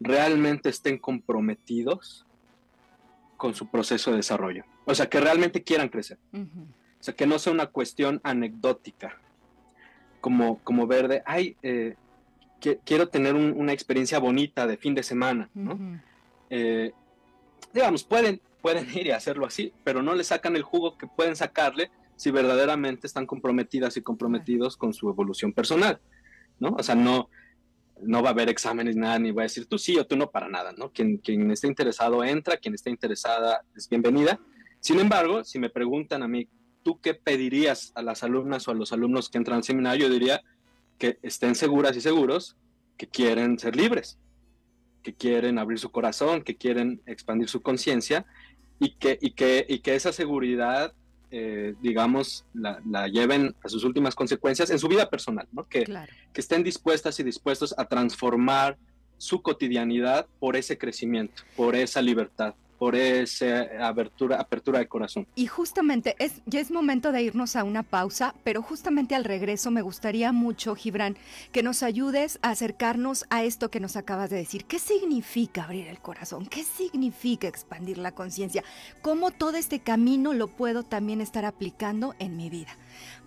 [0.00, 2.26] realmente estén comprometidos
[3.36, 4.64] con su proceso de desarrollo.
[4.84, 6.18] O sea, que realmente quieran crecer.
[6.32, 9.18] O sea, que no sea una cuestión anecdótica,
[10.20, 11.96] como, como ver de, ay, eh,
[12.84, 16.00] quiero tener una experiencia bonita de fin de semana, ¿no?
[16.50, 16.92] Eh,
[17.72, 21.36] digamos, pueden, pueden ir y hacerlo así, pero no le sacan el jugo que pueden
[21.36, 26.00] sacarle si verdaderamente están comprometidas y comprometidos con su evolución personal,
[26.58, 26.74] ¿no?
[26.78, 27.28] O sea, no,
[28.02, 30.30] no va a haber exámenes, nada, ni va a decir tú sí o tú no
[30.30, 30.90] para nada, ¿no?
[30.92, 34.38] Quien, quien esté interesado entra, quien esté interesada es bienvenida.
[34.80, 36.48] Sin embargo, si me preguntan a mí,
[36.82, 40.06] ¿tú qué pedirías a las alumnas o a los alumnos que entran al seminario?
[40.06, 40.42] Yo diría,
[40.98, 42.56] que estén seguras y seguros
[42.96, 44.18] que quieren ser libres,
[45.02, 48.26] que quieren abrir su corazón, que quieren expandir su conciencia
[48.78, 50.94] y que, y, que, y que esa seguridad,
[51.30, 55.68] eh, digamos, la, lleven a sus últimas consecuencias en su vida personal, ¿no?
[55.68, 58.76] que, que estén dispuestas y dispuestos a transformar
[59.18, 65.26] su cotidianidad por ese crecimiento, por esa libertad por esa apertura, apertura de corazón.
[65.34, 69.70] Y justamente es, ya es momento de irnos a una pausa, pero justamente al regreso
[69.70, 71.16] me gustaría mucho, Gibran,
[71.52, 74.64] que nos ayudes a acercarnos a esto que nos acabas de decir.
[74.64, 76.46] ¿Qué significa abrir el corazón?
[76.46, 78.64] ¿Qué significa expandir la conciencia?
[79.02, 82.76] ¿Cómo todo este camino lo puedo también estar aplicando en mi vida?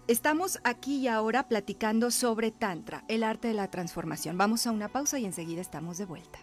[0.08, 4.38] Estamos aquí y ahora platicando sobre Tantra, el arte de la transformación.
[4.40, 6.40] Vamos a una pausa y enseguida estamos de vuelta.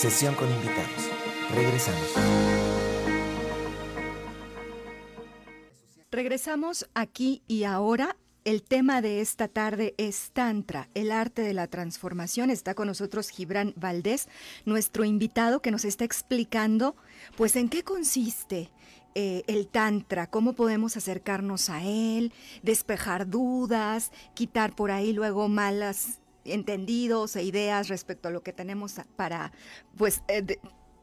[0.00, 1.10] Sesión con invitados.
[1.54, 2.14] Regresamos.
[6.10, 8.16] Regresamos aquí y ahora.
[8.46, 12.48] El tema de esta tarde es Tantra, el arte de la transformación.
[12.48, 14.28] Está con nosotros Gibran Valdés,
[14.64, 16.96] nuestro invitado que nos está explicando,
[17.36, 18.70] pues, en qué consiste
[19.14, 22.32] eh, el Tantra, cómo podemos acercarnos a él,
[22.62, 28.94] despejar dudas, quitar por ahí luego malas entendidos e ideas respecto a lo que tenemos
[29.16, 29.52] para,
[29.96, 30.58] pues, eh,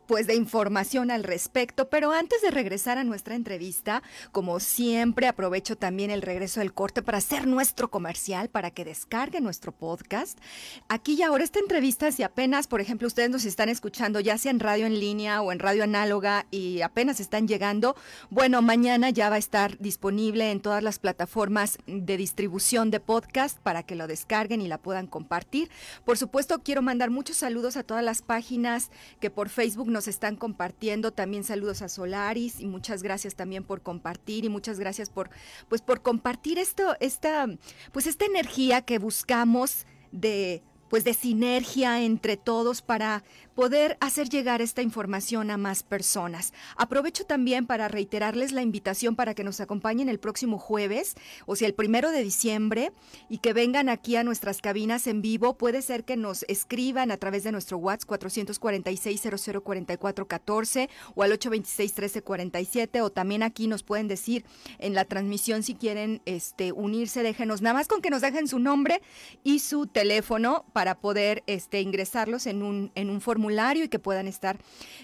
[0.07, 5.77] pues de información al respecto, pero antes de regresar a nuestra entrevista, como siempre aprovecho
[5.77, 10.39] también el regreso del corte para hacer nuestro comercial, para que descargue nuestro podcast.
[10.87, 14.51] Aquí y ahora esta entrevista, si apenas, por ejemplo, ustedes nos están escuchando, ya sea
[14.51, 17.95] en radio en línea o en radio análoga y apenas están llegando,
[18.29, 23.59] bueno, mañana ya va a estar disponible en todas las plataformas de distribución de podcast
[23.59, 25.69] para que lo descarguen y la puedan compartir.
[26.05, 30.35] Por supuesto, quiero mandar muchos saludos a todas las páginas que por Facebook nos están
[30.35, 31.11] compartiendo.
[31.11, 35.31] También saludos a Solaris y muchas gracias también por compartir y muchas gracias por,
[35.69, 37.47] pues, por compartir esto, esta,
[37.91, 43.23] pues, esta energía que buscamos de pues de sinergia entre todos para
[43.57, 46.53] poder hacer llegar esta información a más personas.
[46.75, 51.15] Aprovecho también para reiterarles la invitación para que nos acompañen el próximo jueves,
[51.47, 52.91] o sea, el primero de diciembre,
[53.29, 55.57] y que vengan aquí a nuestras cabinas en vivo.
[55.57, 63.09] Puede ser que nos escriban a través de nuestro WhatsApp 446-004414 o al 826-1347, o
[63.09, 64.45] también aquí nos pueden decir
[64.77, 68.59] en la transmisión si quieren este, unirse, déjenos nada más con que nos dejen su
[68.59, 69.01] nombre
[69.43, 74.27] y su teléfono para poder este, ingresarlos en un, en un formulario y que puedan
[74.27, 74.59] estar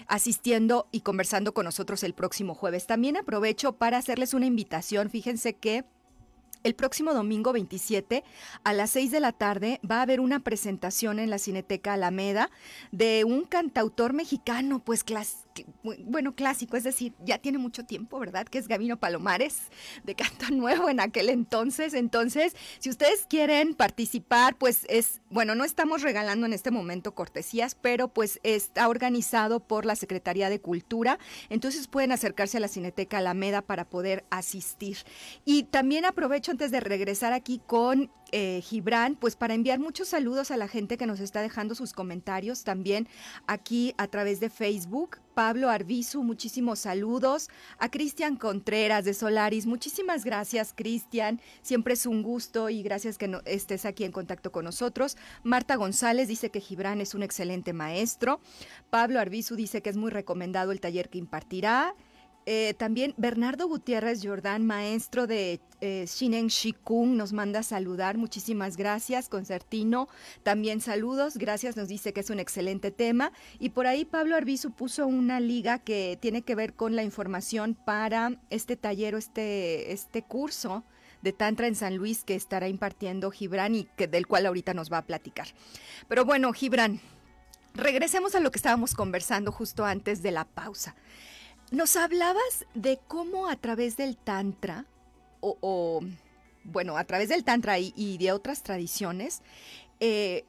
[0.06, 2.86] asistiendo y conversando con nosotros el próximo jueves.
[2.86, 5.10] También aprovecho para hacerles una invitación.
[5.10, 5.84] Fíjense que
[6.62, 8.22] El próximo domingo 27
[8.62, 12.50] a las 6 de la tarde va a haber una presentación en la Cineteca Alameda
[12.90, 15.04] de un cantautor mexicano, pues
[15.82, 18.46] bueno, clásico, es decir, ya tiene mucho tiempo, ¿verdad?
[18.46, 19.62] Que es Gavino Palomares,
[20.04, 21.94] de canto nuevo en aquel entonces.
[21.94, 27.74] Entonces, si ustedes quieren participar, pues es, bueno, no estamos regalando en este momento cortesías,
[27.74, 31.18] pero pues está organizado por la Secretaría de Cultura.
[31.50, 34.98] Entonces pueden acercarse a la Cineteca Alameda para poder asistir.
[35.44, 40.50] Y también aprovecho antes de regresar aquí con eh, Gibran, pues para enviar muchos saludos
[40.50, 43.06] a la gente que nos está dejando sus comentarios también
[43.46, 45.18] aquí a través de Facebook.
[45.34, 47.48] Pablo Arbizu, muchísimos saludos.
[47.78, 51.40] A Cristian Contreras de Solaris, muchísimas gracias, Cristian.
[51.62, 55.16] Siempre es un gusto y gracias que estés aquí en contacto con nosotros.
[55.44, 58.40] Marta González dice que Gibran es un excelente maestro.
[58.90, 61.94] Pablo Arbizu dice que es muy recomendado el taller que impartirá.
[62.46, 68.18] Eh, también Bernardo Gutiérrez Jordán, maestro de eh, Shinen Shikun, nos manda saludar.
[68.18, 69.28] Muchísimas gracias.
[69.28, 70.08] Concertino,
[70.42, 71.38] también saludos.
[71.38, 73.32] Gracias, nos dice que es un excelente tema.
[73.58, 77.74] Y por ahí Pablo Arbizu puso una liga que tiene que ver con la información
[77.74, 80.84] para este taller o este, este curso
[81.22, 84.92] de Tantra en San Luis que estará impartiendo Gibran y que, del cual ahorita nos
[84.92, 85.48] va a platicar.
[86.06, 87.00] Pero bueno, Gibran,
[87.72, 90.94] regresemos a lo que estábamos conversando justo antes de la pausa.
[91.74, 94.84] Nos hablabas de cómo a través del Tantra,
[95.40, 96.00] o,
[96.62, 99.42] bueno, a través del Tantra y, de otras tradiciones,
[99.98, 100.44] eh,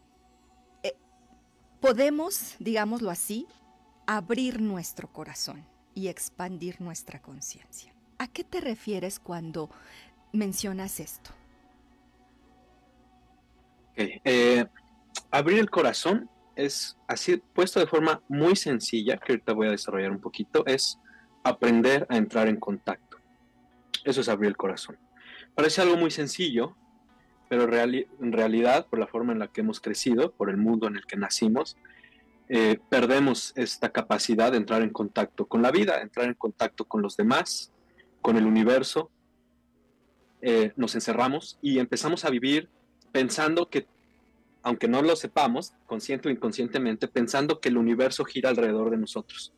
[0.84, 0.94] eh,
[1.82, 3.48] podemos, digámoslo así,
[4.06, 7.92] abrir nuestro corazón y expandir nuestra conciencia.
[8.20, 9.72] ¿A qué te refieres cuando
[10.32, 11.32] mencionas esto?
[13.96, 14.64] Eh,
[15.32, 20.12] abrir el corazón es así puesto de forma muy sencilla, que ahorita voy a desarrollar
[20.12, 21.00] un poquito, es
[21.46, 23.18] aprender a entrar en contacto.
[24.04, 24.98] Eso es abrir el corazón.
[25.54, 26.76] Parece algo muy sencillo,
[27.48, 30.96] pero en realidad, por la forma en la que hemos crecido, por el mundo en
[30.96, 31.78] el que nacimos,
[32.50, 37.04] eh, perdemos esta capacidad de entrar en contacto con la vida, entrar en contacto con
[37.04, 37.72] los demás,
[38.22, 39.12] con el universo.
[40.42, 42.70] Eh, nos encerramos y empezamos a vivir
[43.12, 43.86] pensando que,
[44.64, 49.54] aunque no lo sepamos, consciente o inconscientemente, pensando que el universo gira alrededor de nosotros.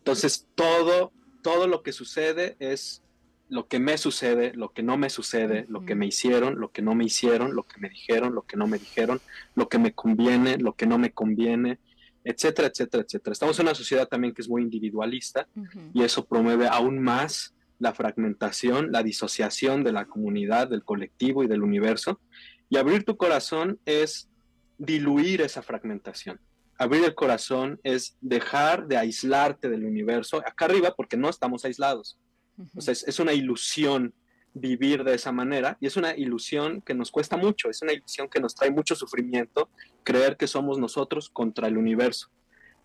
[0.00, 3.02] Entonces, todo, todo lo que sucede es
[3.50, 6.80] lo que me sucede, lo que no me sucede, lo que me hicieron, lo que
[6.80, 9.20] no me hicieron, lo que me dijeron, lo que no me dijeron,
[9.54, 11.78] lo que me conviene, lo que no me conviene,
[12.24, 13.32] etcétera, etcétera, etcétera.
[13.32, 15.48] Estamos en una sociedad también que es muy individualista
[15.92, 21.46] y eso promueve aún más la fragmentación, la disociación de la comunidad, del colectivo y
[21.46, 22.20] del universo.
[22.70, 24.30] Y abrir tu corazón es
[24.78, 26.40] diluir esa fragmentación
[26.80, 32.18] abrir el corazón es dejar de aislarte del universo acá arriba porque no estamos aislados.
[32.74, 34.14] O sea, es, una ilusión
[34.54, 38.30] vivir de esa manera y es una ilusión que nos cuesta mucho, es una ilusión
[38.30, 39.68] que nos trae mucho sufrimiento
[40.04, 42.30] creer que somos nosotros contra el universo,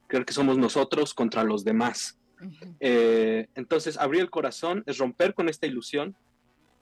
[0.08, 2.20] creer que somos nosotros contra los demás.
[2.82, 6.18] Eh, entonces, abrir el corazón es romper con esta ilusión,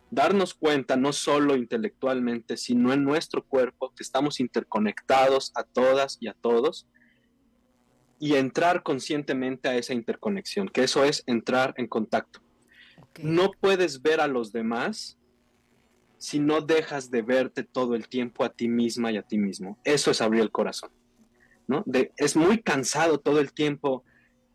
[0.10, 6.28] darnos cuenta no solo intelectualmente, sino en nuestro cuerpo, que estamos interconectados a todas y
[6.28, 6.88] a todos,
[8.24, 12.40] y entrar conscientemente a esa interconexión, que eso es entrar en contacto.
[13.22, 15.18] No puedes ver a los demás
[16.20, 19.78] si no dejas de verte todo el tiempo a ti misma y a ti mismo.
[19.84, 20.90] Eso es abrir el corazón.
[21.68, 21.84] ¿no?
[22.16, 24.06] es muy cansado todo el tiempo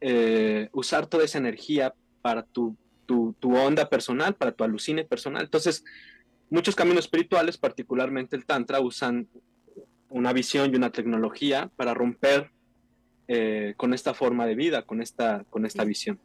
[0.00, 5.42] eh, usar toda esa energía para tu, tu, tu, onda personal, para tu alucine personal.
[5.42, 5.84] Entonces,
[6.48, 9.28] muchos caminos espirituales, particularmente el Tantra, usan
[10.08, 12.50] una visión y una tecnología para romper
[13.30, 16.18] eh, con esta forma de vida, con esta, con esta visión.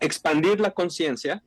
[0.00, 1.42] Expandir la conciencia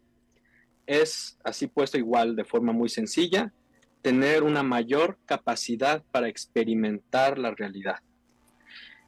[0.86, 3.54] es, así puesto igual de forma muy sencilla,
[4.02, 8.00] tener una mayor capacidad para experimentar la realidad.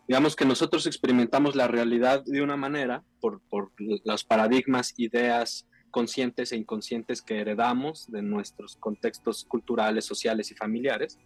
[0.08, 6.54] Digamos que nosotros experimentamos la realidad de una manera por, por los paradigmas, ideas conscientes
[6.54, 11.20] e inconscientes que heredamos de nuestros contextos culturales, sociales y familiares.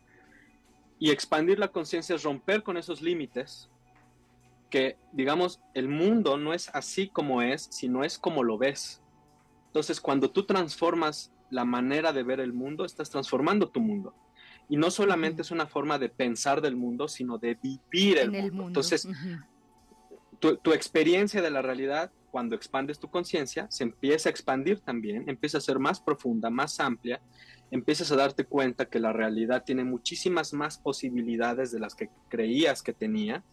[0.97, 3.69] Y expandir la conciencia es romper con esos límites
[4.69, 9.01] que, digamos, el mundo no es así como es, sino es como lo ves.
[9.67, 14.13] Entonces, cuando tú transformas la manera de ver el mundo, estás transformando tu mundo.
[14.69, 18.67] Y no solamente es una forma de pensar del mundo, sino de vivir el, mundo.
[18.67, 19.07] Entonces,
[20.39, 25.29] tu, tu, experiencia de la realidad, cuando expandes tu conciencia, se empieza a expandir también,
[25.29, 27.21] empieza a ser más profunda, más amplia,
[27.71, 32.83] empiezas a darte cuenta que la realidad tiene muchísimas más posibilidades de las que creías
[32.83, 33.43] que tenía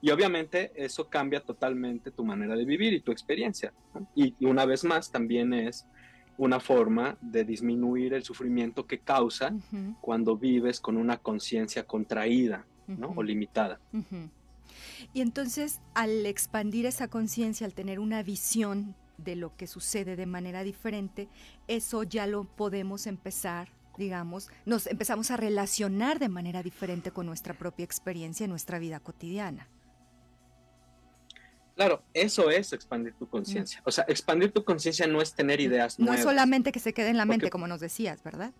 [0.00, 3.72] y obviamente eso cambia totalmente tu manera de vivir y tu experiencia.
[4.14, 5.86] Y, una vez más también es
[6.38, 9.54] una forma de disminuir el sufrimiento que causa
[10.00, 13.14] cuando vives con una conciencia contraída ¿no?
[13.16, 13.80] o limitada.
[15.12, 20.26] Y entonces, al expandir esa conciencia, al tener una visión de lo que sucede de
[20.26, 21.28] manera diferente,
[21.68, 27.54] eso ya lo podemos empezar, digamos, nos empezamos a relacionar de manera diferente con nuestra
[27.54, 29.68] propia experiencia en nuestra vida cotidiana.
[31.76, 33.82] Claro, eso es expandir tu conciencia.
[33.84, 36.16] O sea, expandir tu conciencia no es tener ideas nuevas.
[36.16, 38.50] No es solamente que se quede en la mente, como nos decías, ¿verdad?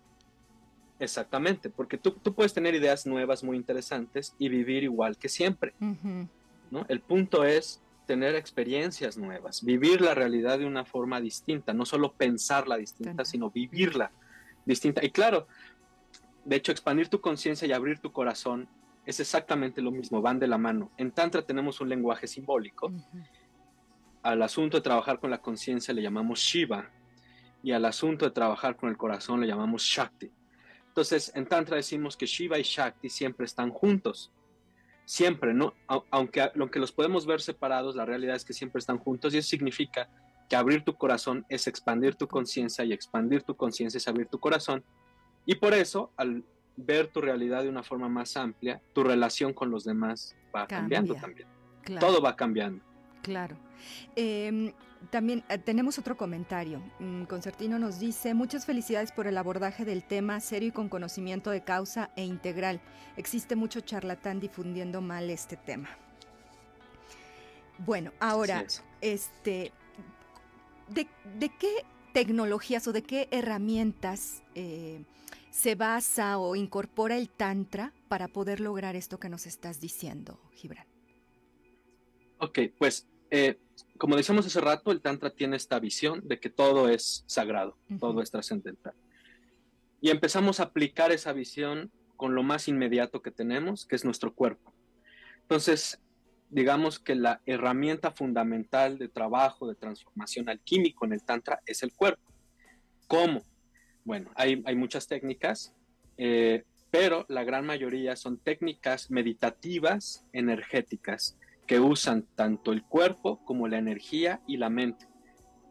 [0.99, 5.73] Exactamente, porque tú, puedes tener ideas nuevas muy interesantes y vivir igual que siempre.
[6.69, 6.85] ¿no?
[6.87, 12.13] El punto es tener experiencias nuevas, vivir la realidad de una forma distinta, no solo
[12.13, 14.11] pensarla distinta, sino vivirla
[14.63, 15.03] distinta.
[15.03, 15.47] Y claro,
[16.45, 18.67] de hecho, expandir tu conciencia y abrir tu corazón
[19.07, 20.91] es exactamente lo mismo, van de la mano.
[20.97, 22.91] En Tantra tenemos un lenguaje simbólico.
[24.21, 26.91] Al asunto de trabajar con la conciencia le llamamos Shiva
[27.63, 30.29] y al asunto de trabajar con el corazón le llamamos Shakti.
[30.89, 34.33] Entonces, en Tantra decimos que Shiva y Shakti siempre están juntos
[35.05, 35.73] siempre, ¿no?
[36.11, 39.47] Aunque, aunque los podemos ver separados, la realidad es que siempre están juntos y eso
[39.47, 40.09] significa
[40.49, 44.37] que abrir tu corazón es expandir tu conciencia y expandir tu conciencia es abrir tu
[44.37, 44.83] corazón.
[45.45, 46.43] Y por eso, al
[46.77, 51.15] ver tu realidad de una forma más amplia, tu relación con los demás va cambiando
[51.15, 51.47] también.
[51.99, 52.83] Todo va cambiando.
[53.23, 53.57] Claro.
[54.15, 54.71] Em,
[55.09, 56.81] también eh, tenemos otro comentario.
[56.99, 61.49] Mm, Concertino nos dice, muchas felicidades por el abordaje del tema serio y con conocimiento
[61.49, 62.79] de causa e integral.
[63.15, 65.89] Existe mucho charlatán difundiendo mal este tema.
[67.79, 68.65] Bueno, ahora,
[69.01, 69.71] este,
[70.89, 71.07] de,
[71.59, 75.03] qué tecnologías o de qué herramientas eh,
[75.49, 80.87] se basa o incorpora el Tantra para poder lograr esto que nos estás diciendo, Gibran?
[82.39, 83.59] Ok, pues eh,
[83.97, 88.21] como decíamos hace rato, el Tantra tiene esta visión de que todo es sagrado, todo
[88.21, 88.93] es trascendental.
[89.99, 94.33] Y empezamos a aplicar esa visión con lo más inmediato que tenemos, que es nuestro
[94.33, 94.73] cuerpo.
[95.41, 95.99] Entonces,
[96.49, 101.93] digamos que la herramienta fundamental de trabajo, de transformación alquímico en el Tantra es el
[101.93, 102.31] cuerpo.
[103.07, 103.43] ¿Cómo?
[104.07, 105.75] Bueno, hay, muchas técnicas,
[106.17, 113.67] eh, pero la gran mayoría son técnicas meditativas energéticas que usan tanto el cuerpo como
[113.67, 115.09] la energía y la mente.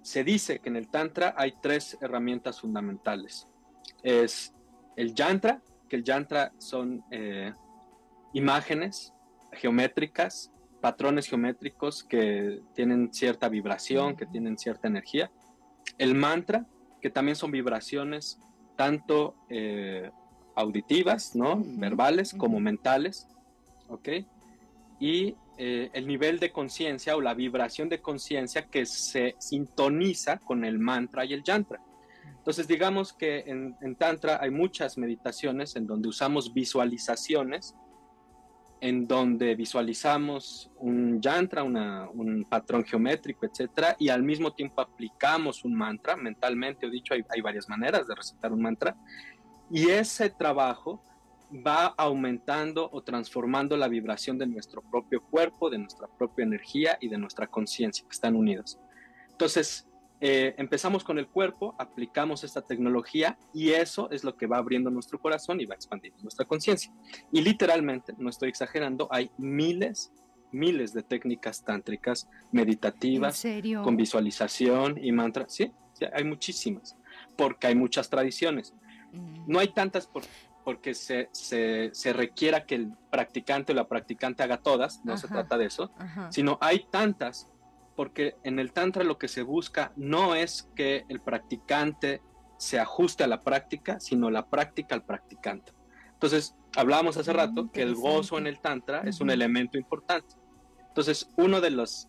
[0.02, 3.48] Se dice que en el Tantra hay tres herramientas fundamentales.
[4.02, 4.52] Es
[4.96, 7.54] el Yantra, que el Yantra son eh,
[8.34, 9.14] imágenes
[9.52, 15.30] geométricas, patrones geométricos que tienen cierta vibración, que tienen cierta energía.
[15.96, 16.66] El mantra,
[17.06, 18.36] que también son vibraciones
[18.74, 20.10] tanto eh,
[20.56, 21.62] auditivas, ¿no?
[21.64, 23.28] Verbales como mentales,
[23.88, 24.08] ¿ok?
[24.98, 30.64] Y eh, el nivel de conciencia o la vibración de conciencia que se sintoniza con
[30.64, 31.80] el mantra y el yantra.
[32.38, 37.76] Entonces digamos que en, Tantra hay muchas meditaciones en donde usamos visualizaciones,
[38.86, 45.74] en donde visualizamos un yantra, un patrón geométrico, etcétera, y al mismo tiempo aplicamos un
[45.74, 48.96] mantra mentalmente, o dicho, hay, hay varias maneras de recitar un mantra,
[49.70, 51.02] y ese trabajo
[51.66, 57.08] va aumentando o transformando la vibración de nuestro propio cuerpo, de nuestra propia energía y
[57.08, 58.78] de nuestra conciencia, que están unidos.
[59.30, 59.88] Entonces,
[60.20, 64.90] eh, empezamos con el cuerpo, aplicamos esta tecnología y eso es lo que va abriendo
[64.90, 66.92] nuestro corazón y va expandiendo nuestra conciencia.
[67.32, 70.12] Y literalmente, no estoy exagerando, hay miles,
[70.52, 73.44] miles de técnicas tántricas meditativas,
[73.82, 75.46] con visualización y mantra.
[75.48, 75.70] Sí,
[76.12, 76.96] hay muchísimas,
[77.36, 78.74] porque hay muchas tradiciones.
[79.12, 79.44] Mm.
[79.46, 80.22] No hay tantas por,
[80.66, 85.56] porque se, se, requiera que el practicante o la practicante haga todas, no se trata
[85.56, 85.92] de eso,
[86.30, 87.48] sino hay tantas,
[87.96, 92.22] porque en el Tantra lo que se busca no es que el practicante
[92.58, 95.72] se ajuste a la práctica, sino la práctica al practicante.
[96.12, 100.34] Entonces, hablábamos hace rato que el gozo en el Tantra es un elemento importante.
[100.88, 102.08] Entonces, uno de los,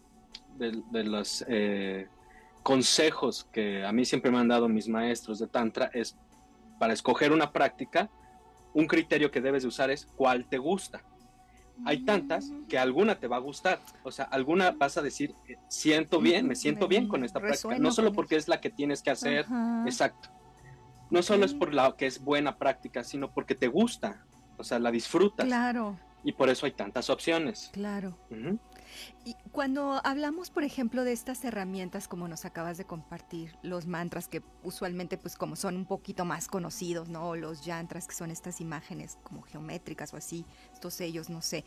[0.58, 2.08] de, los eh,
[2.64, 6.18] consejos que a mí siempre me han dado mis maestros de Tantra es
[6.80, 8.10] para escoger una práctica,
[8.74, 11.04] un criterio que debes de usar es cuál te gusta.
[11.86, 15.58] Hay tantas que alguna te va a gustar, o sea, alguna vas a decir, eh,
[15.68, 19.02] siento bien, me siento bien con esta práctica, no solo porque es la que tienes
[19.02, 19.46] que hacer,
[19.86, 20.30] exacto.
[21.10, 24.26] No solo es por la que es buena práctica, sino porque te gusta,
[24.58, 25.46] o sea, la disfrutas.
[25.46, 25.98] Claro.
[26.24, 27.70] Y por eso hay tantas opciones.
[27.72, 28.18] Claro.
[29.26, 34.28] Y cuando hablamos, por ejemplo, de estas herramientas como nos acabas de compartir, los mantras
[34.28, 37.36] que usualmente pues como son un poquito más conocidos, ¿no?
[37.36, 41.66] Los yantras que son estas imágenes como geométricas o así, estos sellos, no sé.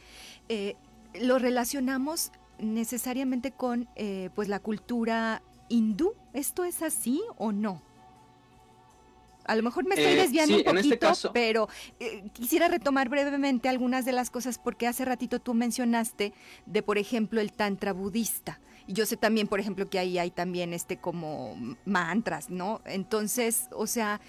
[0.48, 0.76] Eh,
[1.20, 6.14] ¿Lo relacionamos necesariamente con eh, pues la cultura hindú?
[6.32, 7.82] ¿Esto es así o no?
[9.46, 11.68] A lo mejor me estoy Eh, desviando sí, un este poquito, caso- pero
[11.98, 16.32] eh, quisiera retomar brevemente algunas de las cosas porque hace ratito tú mencionaste
[16.66, 18.60] de, por ejemplo, el tantra budista.
[18.86, 22.80] Y yo sé también, por ejemplo, que ahí hay también este como mantras, ¿no?
[22.84, 24.20] Entonces, o sea,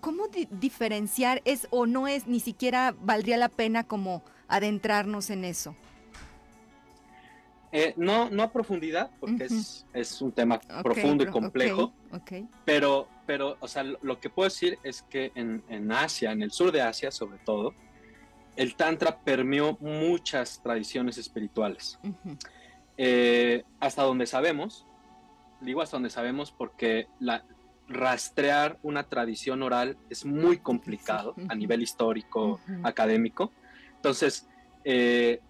[0.00, 5.44] ¿cómo di- diferenciar es o no es, ni siquiera valdría la pena como adentrarnos en
[5.44, 5.76] eso?
[7.74, 11.94] Eh, no, no a profundidad, porque es, es un tema profundo y complejo,
[12.66, 16.42] pero, pero, o sea, lo lo que puedo decir es que en, en Asia, en
[16.42, 17.74] el sur de Asia sobre todo,
[18.56, 21.98] el Tantra permeó muchas tradiciones espirituales.
[22.98, 24.86] Eh, hasta donde sabemos,
[25.60, 27.44] digo hasta donde sabemos porque la,
[27.88, 33.50] rastrear una tradición oral es muy complicado a nivel histórico, académico.
[33.96, 34.48] Entonces,
[34.84, 35.40] eh,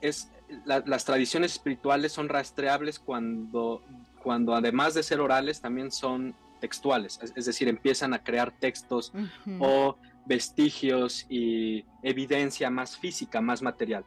[0.00, 0.30] es,
[0.64, 3.82] la- las tradiciones espirituales son rastreables cuando,
[4.22, 9.12] cuando además de ser orales también son textuales, es, es decir, empiezan a crear textos
[9.60, 9.96] o
[10.26, 14.04] vestigios y evidencia más física, más material.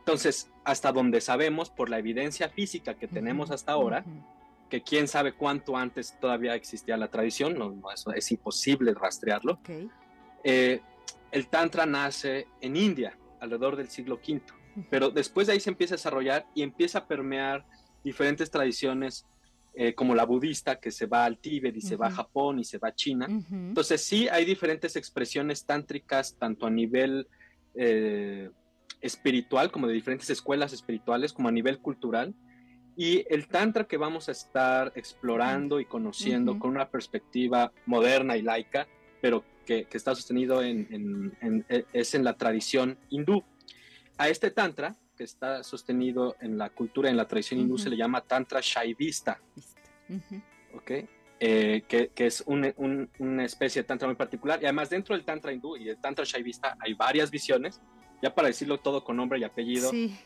[0.00, 4.04] Entonces, hasta donde sabemos, por la evidencia física que tenemos hasta ahora,
[4.68, 9.58] que quién sabe cuánto antes todavía existía la tradición, no, no, eso es imposible rastrearlo,
[10.42, 10.80] eh,
[11.32, 14.42] el Tantra nace en India, alrededor del siglo V,
[14.90, 17.64] pero después de ahí se empieza a desarrollar y empieza a permear
[18.02, 19.26] diferentes tradiciones,
[19.74, 22.10] eh, como la budista, que se va al Tíbet y se va a.
[22.12, 23.26] Japón y se va a China.
[23.28, 23.54] Ujú.
[23.54, 27.26] Entonces sí hay diferentes expresiones tántricas, tanto a nivel
[27.74, 28.50] eh,
[29.00, 32.34] espiritual, como de diferentes escuelas espirituales, como a nivel cultural.
[32.96, 38.42] Y el tantra que vamos a estar explorando y conociendo con una perspectiva moderna y
[38.42, 38.86] laica,
[39.20, 43.42] pero que, que está sostenido en, en- en- e- es en la tradición hindú.
[44.16, 47.82] A este tantra, que está sostenido en la cultura, en la tradición hindú, Ujú.
[47.84, 49.40] se le llama tantra shaivista.
[49.56, 49.80] Listo.
[50.08, 50.42] Ujú.
[50.76, 50.90] ¿ok?
[51.40, 54.60] Eh, que, que es un- un- una especie de tantra muy particular.
[54.62, 57.80] Y además dentro del tantra hindú y del tantra shaivista hay varias visiones.
[58.22, 60.16] Ya para decirlo todo con nombre y apellido, Sí,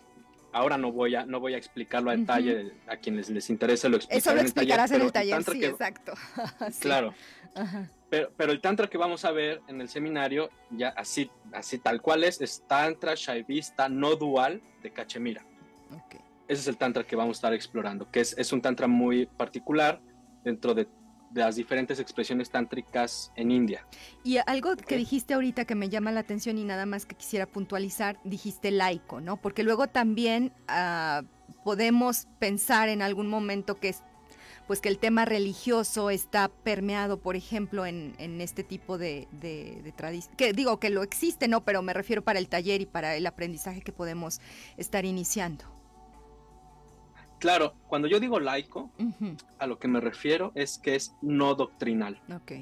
[0.52, 2.72] ahora no voy a no voy a explicarlo a detalle.
[2.86, 5.42] A quienes les interese lo explicaré eso lo en el taller, explicarás en el taller,
[5.44, 6.12] sí, que- exacto.
[6.72, 6.80] Sí.
[6.80, 7.14] Claro,
[7.58, 7.90] Ajá.
[8.08, 12.00] pero, pero el tantra que vamos a ver en el seminario, ya así, así tal
[12.00, 15.44] cual es, es tantra shaivista no dual de Cachemira.
[15.92, 16.20] ok.
[16.48, 19.26] Ese es el tantra que vamos a estar explorando, que es, es un tantra muy
[19.26, 20.00] particular
[20.42, 20.88] dentro de,
[21.30, 23.86] de las diferentes expresiones tántricas en India.
[24.24, 27.46] Y algo que dijiste ahorita que me llama la atención y nada más que quisiera
[27.46, 29.36] puntualizar, dijiste laico, ¿no?
[29.36, 31.22] Porque luego también ah,
[31.64, 34.02] podemos pensar en algún momento que es
[34.68, 39.92] pues que el tema religioso está permeado, por ejemplo, en, en este tipo de, de.
[40.36, 41.64] Que digo que lo existe, ¿no?
[41.64, 44.40] Pero me refiero para el taller y para el aprendizaje que podemos
[44.76, 45.64] estar iniciando.
[47.38, 48.90] Claro, cuando yo digo laico,
[49.58, 52.20] a lo que me refiero es que es no doctrinal.
[52.34, 52.52] Ok.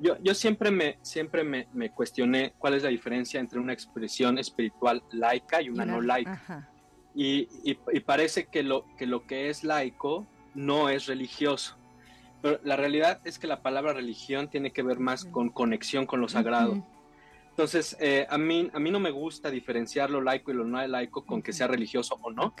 [0.00, 4.38] Yo, yo siempre, me, siempre me, me cuestioné cuál es la diferencia entre una expresión
[4.38, 6.68] espiritual laica y una no laica.
[7.14, 10.26] Y, y- y parece que lo, que lo que es laico
[10.58, 11.76] no es religioso.
[12.42, 16.20] Pero la realidad es que la palabra religión tiene que ver más con conexión con
[16.20, 16.84] lo sagrado.
[17.50, 20.84] Entonces, eh, a, mí, a mí no me gusta diferenciar lo laico y lo no
[20.86, 22.54] laico con que sea religioso o no,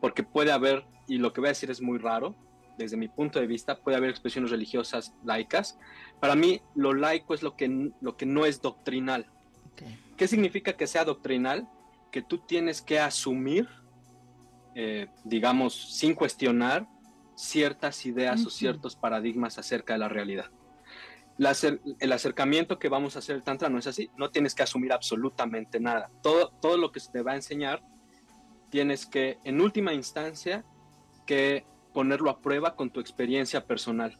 [0.00, 2.34] porque puede haber, y lo que voy a decir es muy raro,
[2.76, 5.78] desde mi punto de vista, puede haber expresiones religiosas laicas.
[6.20, 9.30] Para mí, lo laico es lo que, lo que no es doctrinal.
[10.16, 11.68] ¿Qué significa que sea doctrinal?
[12.10, 13.68] Que tú tienes que asumir,
[14.74, 16.86] eh, digamos, sin cuestionar,
[17.34, 20.50] ciertas ideas o ciertos paradigmas acerca de la realidad.
[21.36, 24.54] La acer- el acercamiento que vamos a hacer el Tantra no es así, no tienes
[24.54, 26.08] que asumir absolutamente nada.
[26.22, 27.82] Todo, todo lo que se te va a enseñar,
[28.70, 30.64] tienes que, en última instancia,
[31.26, 34.18] que ponerlo a prueba con tu experiencia personal.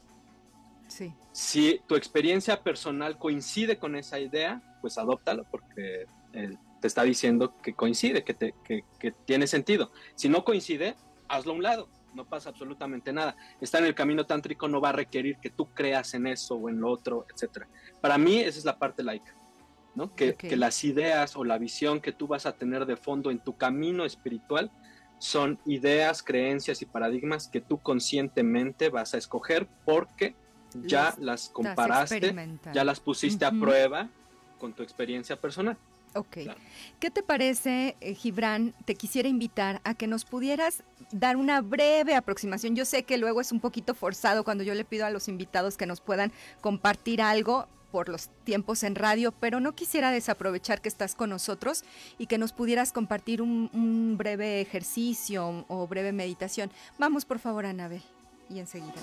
[0.88, 1.12] Sí.
[1.32, 7.60] Si tu experiencia personal coincide con esa idea, pues adóptalo porque eh, te está diciendo
[7.62, 9.90] que coincide, que, te, que, que tiene sentido.
[10.14, 10.96] Si no coincide,
[11.28, 13.36] hazlo a un lado, no pasa absolutamente nada.
[13.60, 16.68] Estar en el camino tántrico no va a requerir que tú creas en eso o
[16.68, 17.66] en lo otro, etc.
[18.00, 19.34] Para mí esa es la parte laica,
[19.94, 20.14] ¿no?
[20.14, 23.56] Que, las ideas o la visión que tú vas a tener de fondo en tu
[23.56, 24.70] camino espiritual
[25.18, 30.34] son ideas, creencias y paradigmas que tú conscientemente vas a escoger porque
[30.74, 32.34] ya Las comparaste,
[32.72, 34.08] ya las pusiste a prueba
[34.58, 35.76] con tu experiencia personal.
[36.14, 36.38] Ok.
[37.00, 38.72] ¿Qué te parece, eh, Gibran?
[38.84, 42.76] Te quisiera invitar a que nos pudieras dar una breve aproximación.
[42.76, 45.76] Yo sé que luego es un poquito forzado cuando yo le pido a los invitados
[45.76, 50.88] que nos puedan compartir algo por los tiempos en radio, pero no quisiera desaprovechar que
[50.88, 51.84] estás con nosotros
[52.18, 56.72] y que nos pudieras compartir un, un breve ejercicio o breve meditación.
[56.98, 58.02] Vamos, por favor, Anabel,
[58.50, 58.94] y enseguida.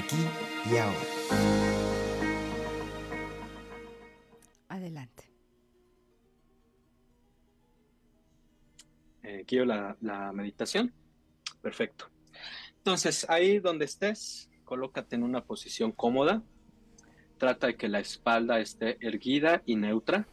[0.00, 0.16] Aquí
[0.72, 0.98] y ahora.
[4.68, 5.30] Adelante.
[9.22, 10.92] Eh, quiero la, la meditación.
[11.60, 12.06] Perfecto.
[12.78, 16.42] Entonces, ahí donde estés, colócate en una posición cómoda.
[17.36, 20.26] Trata de que la espalda esté erguida y neutra.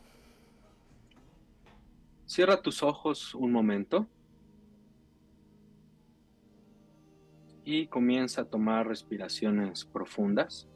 [2.25, 4.07] Cierra tus ojos un momento.
[7.69, 10.69] Y comienza a tomar respiraciones profundas.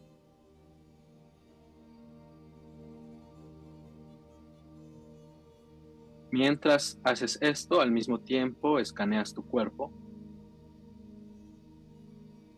[6.32, 9.90] Mientras haces esto, al mismo tiempo escaneas tu cuerpo.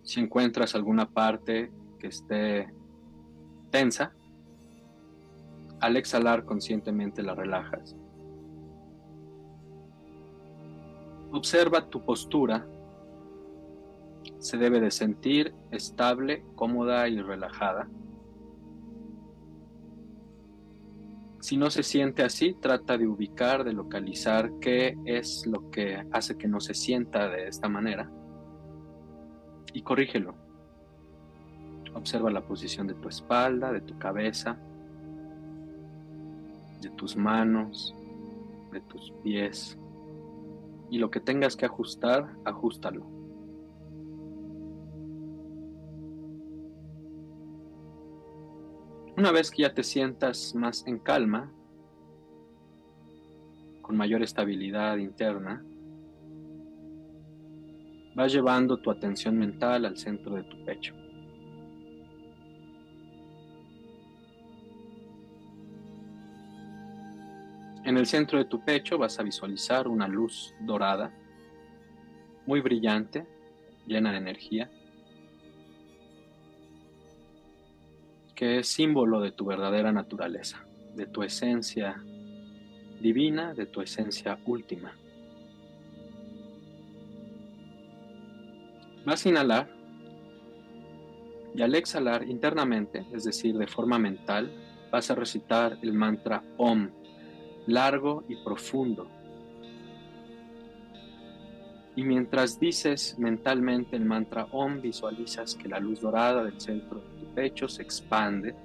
[0.01, 2.73] Si encuentras alguna parte que esté
[3.69, 4.15] tensa,
[5.79, 7.95] al exhalar conscientemente la relajas.
[11.31, 12.67] Observa tu postura.
[14.44, 17.88] Se debe de sentir estable, cómoda y relajada.
[21.39, 26.38] Si no se siente así, trata de ubicar, de localizar qué es lo que hace
[26.38, 28.12] que no se sienta de esta manera
[29.72, 30.36] y corrígelo.
[31.94, 34.58] Observa la posición de tu espalda, de tu cabeza,
[36.82, 37.96] de tus manos,
[38.74, 39.78] de tus pies
[40.89, 43.12] y lo que tengas que ajustar, ajustalo.
[49.24, 51.49] Una vez que ya te sientas más en calma,
[53.82, 55.63] con mayor estabilidad interna,
[58.15, 60.93] vas llevando tu atención mental al centro de tu pecho.
[67.86, 71.13] En el centro de tu pecho vas a visualizar una luz dorada,
[72.45, 73.26] muy brillante,
[73.88, 74.69] llena de energía,
[78.44, 80.66] es símbolo de tu verdadera naturaleza,
[80.96, 82.04] de tu esencia
[83.02, 84.98] divina, de tu esencia última.
[89.06, 89.70] Vas a inhalar
[91.56, 94.52] y al exhalar internamente, es decir, de forma mental,
[94.91, 96.89] vas a recitar el mantra OM,
[97.68, 99.08] largo y profundo.
[101.96, 107.67] Y mientras dices mentalmente el mantra OM, visualizas que la luz dorada del centro pecho
[107.67, 108.55] se expande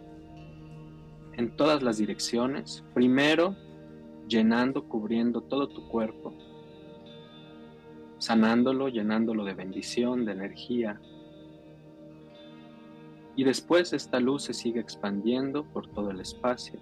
[1.37, 3.55] en todas las direcciones, primero
[4.29, 6.35] llenando, cubriendo todo tu cuerpo,
[8.19, 11.01] sanándolo, llenándolo de bendición, de energía.
[13.37, 16.79] Y después esta luz se sigue expandiendo por todo el espacio,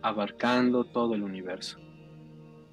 [0.00, 1.78] abarcando todo el universo.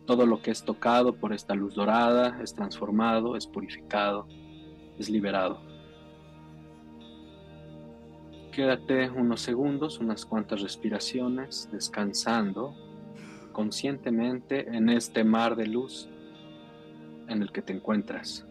[0.05, 4.27] Todo lo que es tocado por esta luz dorada es transformado, es purificado,
[4.97, 5.68] es liberado.
[8.59, 12.75] Quédate unos segundos, unas cuantas respiraciones, descansando
[13.53, 16.09] conscientemente en este mar de luz
[17.29, 18.48] en el que te encuentras.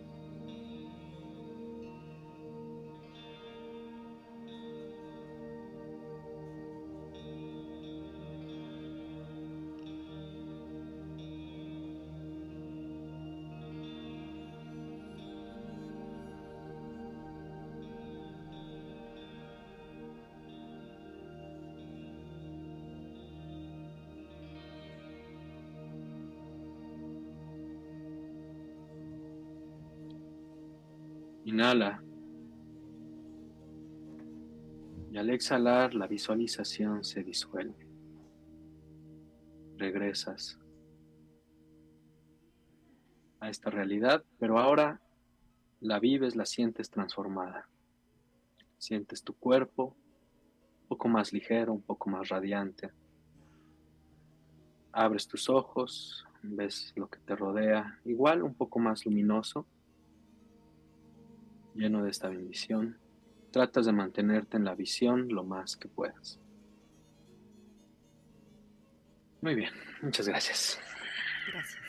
[35.39, 37.87] Exhalar la visualización se disuelve.
[39.77, 40.59] Regresas
[43.39, 45.01] a esta realidad, pero ahora
[45.79, 47.69] la vives, la sientes transformada.
[48.79, 49.95] Sientes tu cuerpo
[50.83, 52.91] un poco más ligero, un poco más radiante.
[54.91, 59.69] Abres tus ojos, ves lo que te rodea, igual un poco más luminoso
[61.77, 62.99] lleno de esta bendición,
[63.51, 66.39] tratas de mantenerte en la visión lo más que puedas.
[69.41, 69.73] Muy bien,
[70.03, 70.81] muchas gracias.
[71.53, 71.88] Gracias.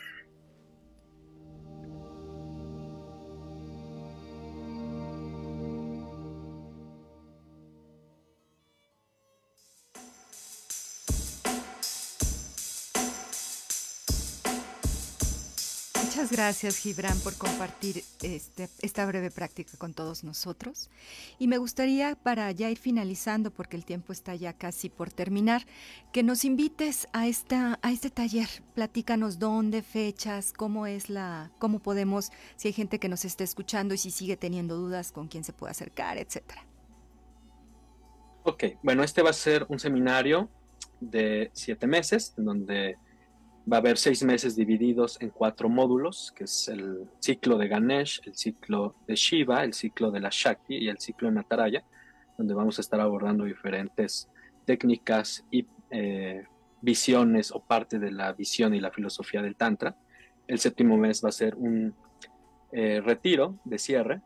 [16.30, 20.88] Gracias, Gibran, por compartir este, esta breve práctica con todos nosotros.
[21.40, 25.66] Y me gustaría, para ya ir finalizando, porque el tiempo está ya casi por terminar,
[26.12, 28.48] que nos invites a, esta, a este taller.
[28.74, 33.92] Platícanos dónde, fechas, cómo es la, cómo podemos, si hay gente que nos esté escuchando
[33.94, 36.64] y si sigue teniendo dudas, con quién se puede acercar, etcétera.
[38.44, 40.48] Ok, bueno, este va a ser un seminario
[41.00, 42.96] de siete meses, en donde
[43.70, 48.20] va a haber seis meses divididos en cuatro módulos, que es el ciclo de Ganesh,
[48.24, 51.84] el ciclo de Shiva, el ciclo de la Shakti y el ciclo de Nataraya,
[52.38, 54.28] donde vamos a estar abordando diferentes
[54.64, 56.44] técnicas y eh,
[56.80, 59.96] visiones o parte de la visión y la filosofía del Tantra.
[60.46, 61.94] El séptimo mes va a ser un
[62.72, 64.22] eh, retiro de cierre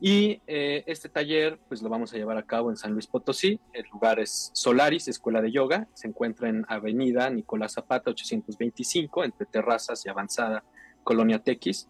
[0.00, 3.60] y eh, este taller, pues lo vamos a llevar a cabo en San Luis Potosí.
[3.72, 5.88] El lugar es Solaris, Escuela de Yoga.
[5.94, 10.64] Se encuentra en Avenida Nicolás Zapata 825, entre Terrazas y Avanzada,
[11.02, 11.88] Colonia Tequis.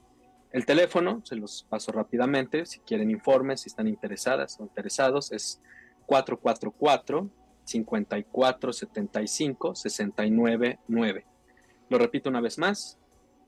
[0.53, 5.61] El teléfono, se los paso rápidamente, si quieren informes, si están interesadas o interesados, es
[6.07, 7.29] 444
[7.65, 11.25] 5475 699.
[11.89, 12.99] Lo repito una vez más,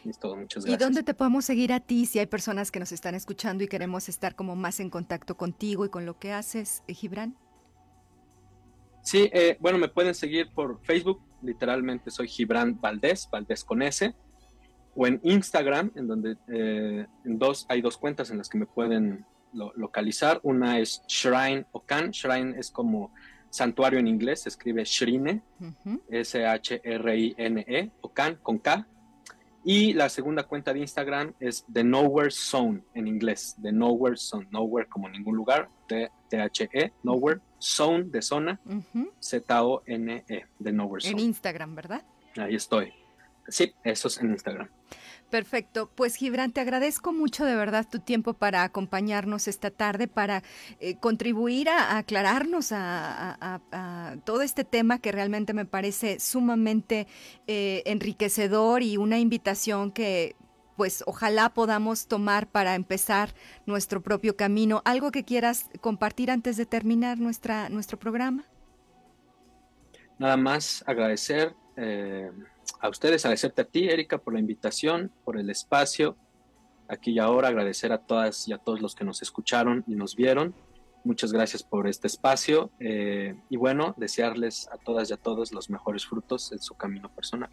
[0.06, 0.82] Es todo, muchas gracias.
[0.82, 3.68] ¿Y dónde te podemos seguir a ti si hay personas que nos están escuchando y
[3.68, 7.36] queremos estar como más en contacto contigo y con lo que haces, eh, Gibran?
[9.02, 14.14] Sí, eh, bueno, me pueden seguir por Facebook, literalmente soy Gibran Valdés, Valdés con S
[14.96, 18.66] o en Instagram, en donde eh, en dos, hay dos cuentas en las que me
[18.66, 19.26] pueden
[19.76, 20.40] localizar.
[20.44, 22.12] Una es Shrine Okan.
[22.12, 23.12] Shrine es como
[23.50, 25.42] santuario en inglés, se escribe Shrine,
[26.10, 28.88] S-H-R-I-N-E, Okan con K.
[29.66, 34.48] Y la segunda cuenta de Instagram es The Nowhere Zone en inglés, The Nowhere Zone,
[34.52, 38.60] Nowhere como ningún lugar, T-H-E, Nowhere, Zone de zona,
[39.22, 41.14] Z-O-N-E, The Nowhere Zone.
[41.14, 42.04] En Instagram, ¿verdad?
[42.36, 42.92] Ahí estoy.
[43.48, 44.70] Sí, eso es en Instagram.
[45.34, 45.90] Perfecto.
[45.96, 50.44] Pues Gibran, te agradezco mucho de verdad tu tiempo para acompañarnos esta tarde, para
[50.80, 53.60] eh, contribuir a, aclararnos a,
[54.26, 57.08] todo este tema que realmente me parece sumamente
[57.48, 60.36] eh, enriquecedor y una invitación que
[60.78, 63.34] pues ojalá podamos tomar para empezar
[63.66, 64.84] nuestro propio camino.
[64.86, 68.46] ¿Algo que quieras compartir antes de terminar nuestra, nuestro programa?
[70.20, 71.56] Nada más agradecer.
[71.78, 72.30] Eh
[72.84, 76.18] a ustedes, agradecerte a ti, Erika, por la invitación, por el espacio.
[76.90, 80.18] Aquí y ahora agradecer a todas y a todos los que nos escucharon y nos
[80.18, 80.54] vieron.
[81.06, 85.70] Muchas gracias por este espacio eh, y bueno, desearles a todas y a todos los
[85.70, 87.50] mejores frutos en su camino personal.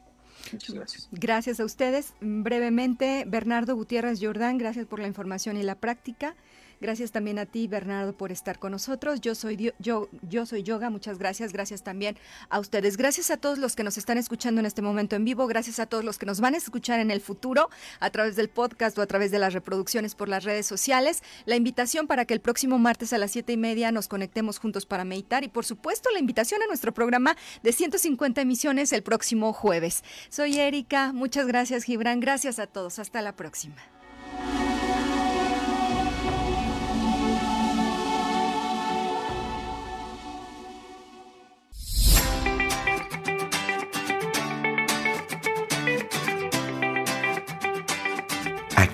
[0.52, 1.08] Muchas gracias.
[1.12, 2.14] Gracias a ustedes.
[2.20, 6.34] Brevemente, Bernardo Gutiérrez Jordán, gracias por la información y la práctica.
[6.80, 9.20] Gracias también a ti, Bernardo, por estar con nosotros.
[9.20, 11.52] Yo soy yo, yo soy Yoga, muchas gracias.
[11.52, 12.16] Gracias también
[12.48, 12.96] a ustedes.
[12.96, 15.46] Gracias a todos los que nos están escuchando en este momento en vivo.
[15.46, 17.68] Gracias a todos los que nos van a escuchar en el futuro
[18.00, 21.22] a través del podcast o a través de las reproducciones por las redes sociales.
[21.44, 24.86] La invitación para que el próximo martes a las siete y media nos conectemos juntos
[24.86, 29.52] para meditar y por supuesto la invitación a nuestro programa de 150 emisiones el próximo
[29.52, 30.02] jueves.
[30.30, 33.99] Soy Erika, muchas gracias Gibran, gracias a todos, hasta la próxima.